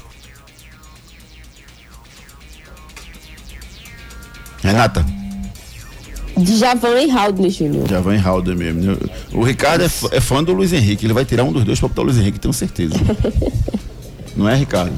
[4.63, 5.05] Renata.
[6.39, 7.87] Djavan e Haldner, Júnior.
[7.87, 8.81] Djavan e Haldner mesmo.
[8.83, 8.97] né?
[9.33, 11.07] O Ricardo é, fã- é fã do Luiz Henrique.
[11.07, 12.95] Ele vai tirar um dos dois para botar o Luiz Henrique, tenho certeza.
[14.37, 14.93] Não é, Ricardo?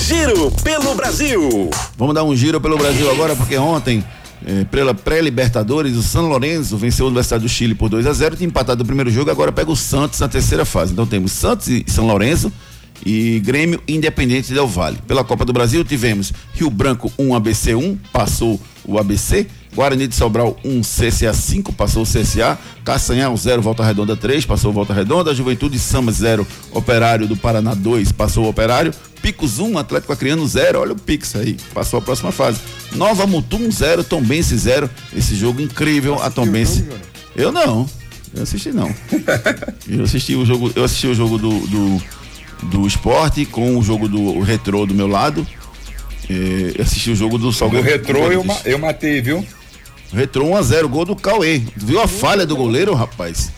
[0.06, 1.70] Giro pelo Brasil.
[1.96, 4.02] Vamos dar um giro pelo Brasil agora, porque ontem,
[4.46, 8.36] eh, pela pré-Libertadores, o São Lourenço venceu a Universidade do Chile por 2 a 0
[8.36, 10.92] tinha empatado o primeiro jogo, agora pega o Santos na terceira fase.
[10.92, 12.52] Então temos Santos e São Lourenço
[13.04, 14.98] e Grêmio Independente Del Vale.
[15.06, 19.46] Pela Copa do Brasil tivemos Rio Branco 1 ABC 1, passou o ABC.
[19.74, 22.58] Guarani de Sobral 1 CCA 5, passou o CCA.
[22.84, 25.34] Castanhal 0, Volta Redonda 3, passou o Volta Redonda.
[25.34, 28.92] Juventude Samba 0, Operário do Paraná 2, passou o Operário.
[29.20, 32.60] Picos 1, Atlético Acreano 0, olha o Pix aí, passou a próxima fase.
[32.94, 34.88] Nova Mutum 0, Tombense 0.
[35.14, 36.86] Esse jogo incrível, a Tombense.
[37.36, 37.88] Eu não,
[38.34, 38.92] eu assisti não.
[39.88, 42.02] Eu assisti o jogo, eu assisti o jogo do, do,
[42.64, 45.46] do esporte com o jogo do retrô do meu lado.
[46.28, 47.86] Eh, Eu assisti o jogo do O Salgueiro.
[47.86, 49.44] retrô eu, eu matei, viu?
[50.12, 51.62] Retrô 1x0, gol do Cauê.
[51.76, 53.50] Viu a falha do goleiro, rapaz?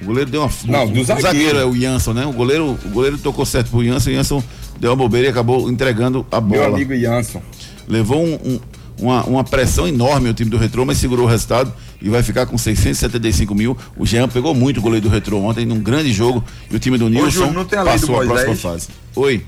[0.00, 0.50] O goleiro deu uma.
[0.66, 1.58] Não, do o zagueiro.
[1.58, 2.26] é o Jansson, né?
[2.26, 4.42] O goleiro, o goleiro tocou certo pro Jansson, o Jansson
[4.80, 6.62] deu uma bobeira e acabou entregando a bola.
[6.62, 7.42] Meu amigo Jansson.
[7.86, 8.60] Levou um- um-
[8.98, 12.46] uma, uma pressão enorme o time do Retrô, mas segurou o resultado e vai ficar
[12.46, 13.76] com 675 mil.
[13.96, 16.96] O Jean pegou muito o goleiro do Retrô ontem num grande jogo e o time
[16.98, 18.88] do Nilson não tem a lei do passou a próxima fase.
[19.14, 19.44] Oi.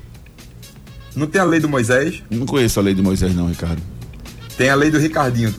[1.15, 2.23] Não tem a lei do Moisés?
[2.31, 3.81] Não conheço a lei do Moisés, não, Ricardo.
[4.57, 5.55] Tem a lei do Ricardinho.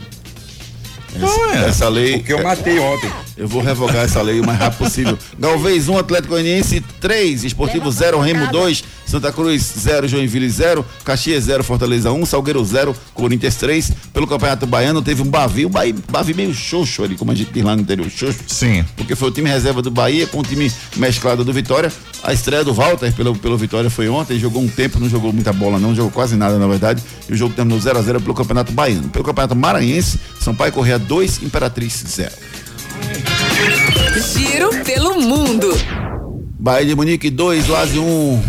[1.15, 2.17] Essa, essa lei.
[2.17, 3.11] Porque eu matei ontem.
[3.37, 5.17] Eu vou revogar essa lei o mais rápido possível.
[5.37, 11.43] Galvez 1, Atlético Goianiense 3, Esportivo 0, Remo 2, Santa Cruz 0, Joinville 0, Caxias
[11.43, 13.91] 0, Fortaleza 1, Salgueiro 0, Corinthians 3.
[14.13, 17.51] Pelo Campeonato Baiano teve um Bavi, um Bavi, Bavi meio xoxo ali, como a gente
[17.51, 18.39] diz lá no interior, xoxo.
[18.47, 18.85] Sim.
[18.95, 21.91] Porque foi o time reserva do Bahia com o time mesclado do Vitória.
[22.23, 25.51] A estreia do Walter pelo, pelo Vitória foi ontem, jogou um tempo, não jogou muita
[25.53, 27.03] bola não, jogou quase nada na verdade.
[27.29, 29.09] E o jogo terminou 0 a 0 pelo Campeonato Baiano.
[29.09, 32.31] Pelo Campeonato Maranhense, Sampaio Correia 2, Imperatriz 0.
[34.33, 35.67] Giro pelo mundo.
[36.59, 38.43] Bahia de Munique 2, Lazio 1,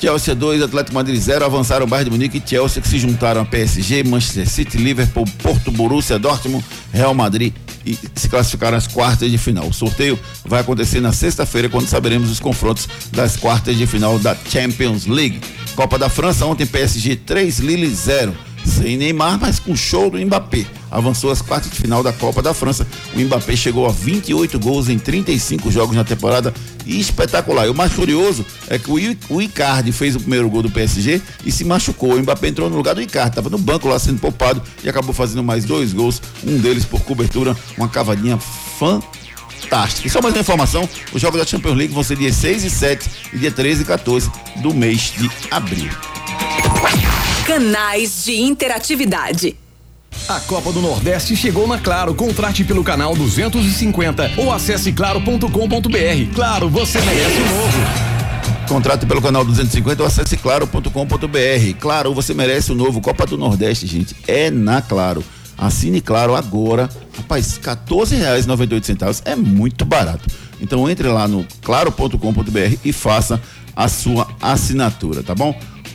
[0.00, 3.44] Chelsea 2, Atlético Madrid 0, avançaram Bayern de Munique e Chelsea que se juntaram a
[3.44, 7.52] PSG, Manchester City, Liverpool, Porto, Borussia, Dortmund, Real Madrid
[7.86, 9.66] e se classificaram às quartas de final.
[9.68, 14.36] O sorteio vai acontecer na sexta-feira quando saberemos os confrontos das quartas de final da
[14.48, 15.40] Champions League.
[15.76, 18.34] Copa da França ontem PSG 3, Lille 0.
[18.64, 20.66] Sem Neymar, mas com show do Mbappé.
[20.90, 22.86] Avançou às quartas de final da Copa da França.
[23.14, 26.52] O Mbappé chegou a 28 gols em 35 jogos na temporada.
[26.86, 27.66] Espetacular.
[27.66, 31.52] E o mais curioso é que o, Icardi fez o primeiro gol do PSG e
[31.52, 32.14] se machucou.
[32.14, 33.30] O Mbappé entrou no lugar do Icardi.
[33.30, 36.22] Estava no banco lá sendo poupado e acabou fazendo mais dois gols.
[36.46, 37.56] Um deles por cobertura.
[37.76, 38.38] Uma cavadinha
[38.78, 40.06] fantástica.
[40.06, 42.70] E só mais uma informação: os jogos da Champions League vão ser dia 6 e
[42.70, 46.13] 7 e dia 13 e 14 do mês de abril.
[47.46, 49.54] Canais de interatividade.
[50.26, 52.14] A Copa do Nordeste chegou na Claro.
[52.14, 56.34] Contrate pelo canal 250 ou acesse claro.com.br.
[56.34, 57.78] Claro, você merece o novo.
[58.66, 61.78] Contrate pelo canal 250 ou acesse claro.com.br.
[61.78, 64.16] Claro, você merece o novo Copa do Nordeste, gente.
[64.26, 65.22] É na Claro.
[65.58, 66.88] Assine Claro agora.
[67.14, 70.24] Rapaz, R$ 14,98 é muito barato.
[70.62, 73.38] Então entre lá no claro.com.br e faça
[73.76, 75.54] a sua assinatura, tá bom?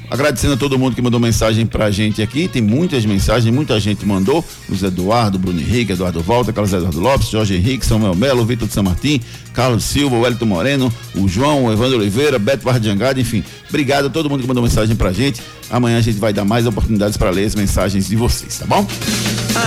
[0.09, 2.47] Agradecendo a todo mundo que mandou mensagem pra gente aqui.
[2.47, 4.43] Tem muitas mensagens, muita gente mandou.
[4.67, 8.73] Os Eduardo, Bruno Henrique, Eduardo Volta, Carlos Eduardo Lopes, Jorge Henrique, Samuel Melo, Vitor de
[8.73, 9.21] São Martim,
[9.53, 13.43] Carlos Silva, Wellington Moreno, o João, o Evandro Oliveira, Beto Vardiangada, enfim.
[13.67, 15.41] Obrigado a todo mundo que mandou mensagem pra gente.
[15.69, 18.87] Amanhã a gente vai dar mais oportunidades para ler as mensagens de vocês, tá bom?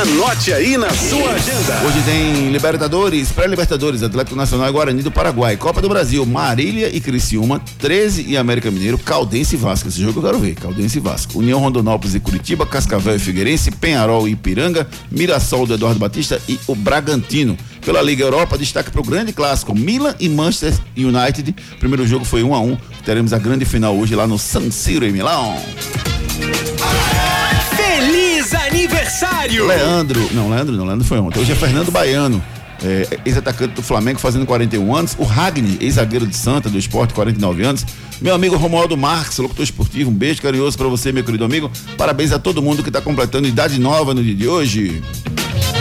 [0.01, 1.83] Anote aí na sua agenda.
[1.87, 6.99] Hoje tem Libertadores, pré-Libertadores, Atlético Nacional e Guarani do Paraguai, Copa do Brasil, Marília e
[6.99, 9.89] Criciúma, 13 e América Mineiro, Caldense e Vasco.
[9.89, 11.39] Esse jogo eu quero ver, Caldense e Vasco.
[11.39, 16.59] União Rondonópolis e Curitiba, Cascavel e Figueirense, Penharol e Ipiranga, Mirassol do Eduardo Batista e
[16.67, 17.57] o Bragantino.
[17.85, 21.55] Pela Liga Europa, destaque para o grande clássico, Milan e Manchester United.
[21.79, 22.79] Primeiro jogo foi 1 um a 1 um.
[23.05, 25.61] Teremos a grande final hoje lá no San Siro em Milão.
[28.55, 29.67] Aniversário!
[29.67, 31.41] Leandro, não, Leandro não, Leandro foi ontem.
[31.41, 32.43] Hoje é Fernando Baiano,
[32.85, 35.15] é, ex-atacante do Flamengo, fazendo 41 anos.
[35.19, 37.87] O Ragni, ex-zagueiro de Santa, do esporte, 49 anos.
[38.23, 41.69] Meu amigo Romualdo Marques, locutor esportivo, um beijo carinhoso para você, meu querido amigo.
[41.99, 45.03] Parabéns a todo mundo que está completando idade nova no dia de hoje.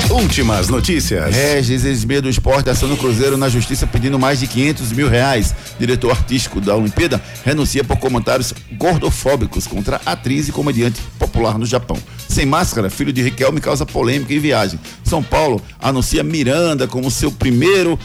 [0.10, 1.36] Últimas notícias.
[1.36, 5.54] Regis, ex-meia do esporte, ação Cruzeiro na justiça pedindo mais de 500 mil reais.
[5.80, 11.98] Diretor artístico da Olimpíada renuncia por comentários gordofóbicos contra atriz e comediante popular no Japão.
[12.28, 14.80] Sem máscara, filho de Riquelme causa polêmica em viagem.
[15.04, 18.00] São Paulo anuncia Miranda como seu primeiro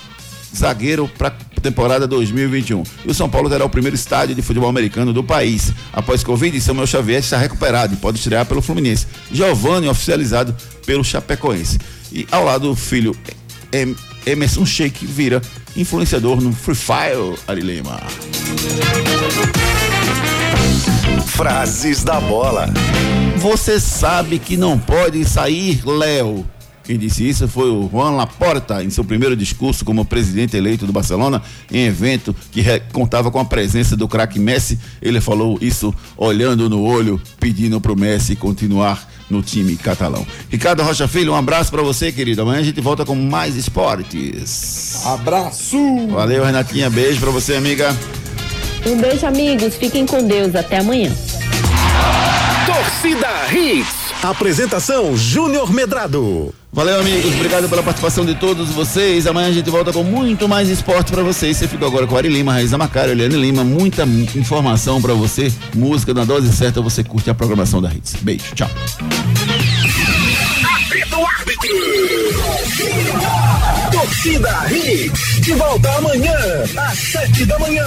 [0.55, 1.30] zagueiro para
[1.61, 2.83] temporada 2021.
[3.05, 5.73] E o São Paulo terá o primeiro estádio de futebol americano do país.
[5.93, 9.07] Após Covid, Samuel Xavier está recuperado e pode estrear pelo Fluminense.
[9.33, 10.55] Giovanni oficializado
[10.85, 11.79] pelo Chapecoense.
[12.13, 13.15] E ao lado o filho
[13.73, 15.41] em- Emerson Sheik vira
[15.77, 18.01] influenciador no Free Fire Ari Lima.
[21.27, 22.73] Frases da bola.
[23.37, 26.45] Você sabe que não pode sair, Léo.
[26.87, 30.93] Quem disse isso foi o Juan Laporta, em seu primeiro discurso como presidente eleito do
[30.93, 32.62] Barcelona, em evento que
[32.93, 34.78] contava com a presença do craque Messi.
[35.03, 40.24] Ele falou isso olhando no olho, pedindo pro Messi continuar no time catalão.
[40.49, 42.43] Ricardo Rocha Filho, um abraço pra você, querido.
[42.43, 45.05] Amanhã a gente volta com mais esportes.
[45.05, 46.07] Abraço!
[46.09, 46.89] Valeu, Renatinha.
[46.89, 47.97] Beijo pra você, amiga.
[48.87, 49.74] Um beijo, amigos.
[49.74, 50.55] Fiquem com Deus.
[50.55, 51.12] Até amanhã.
[52.66, 53.96] Torcida Hits.
[54.31, 56.53] Apresentação Júnior Medrado.
[56.72, 57.35] Valeu, amigos.
[57.35, 59.27] Obrigado pela participação de todos vocês.
[59.27, 61.57] Amanhã a gente volta com muito mais esporte pra vocês.
[61.57, 63.64] Você fica agora com Ari Lima, Raíza Macário, Eliane Lima.
[63.64, 64.03] Muita
[64.35, 65.53] informação pra você.
[65.74, 66.81] Música na dose certa.
[66.81, 68.16] Você curte a programação da Hits.
[68.20, 68.55] Beijo.
[68.55, 68.68] Tchau.
[73.93, 75.41] Torcida Hits.
[75.41, 76.35] De volta amanhã,
[76.77, 77.87] às sete da manhã.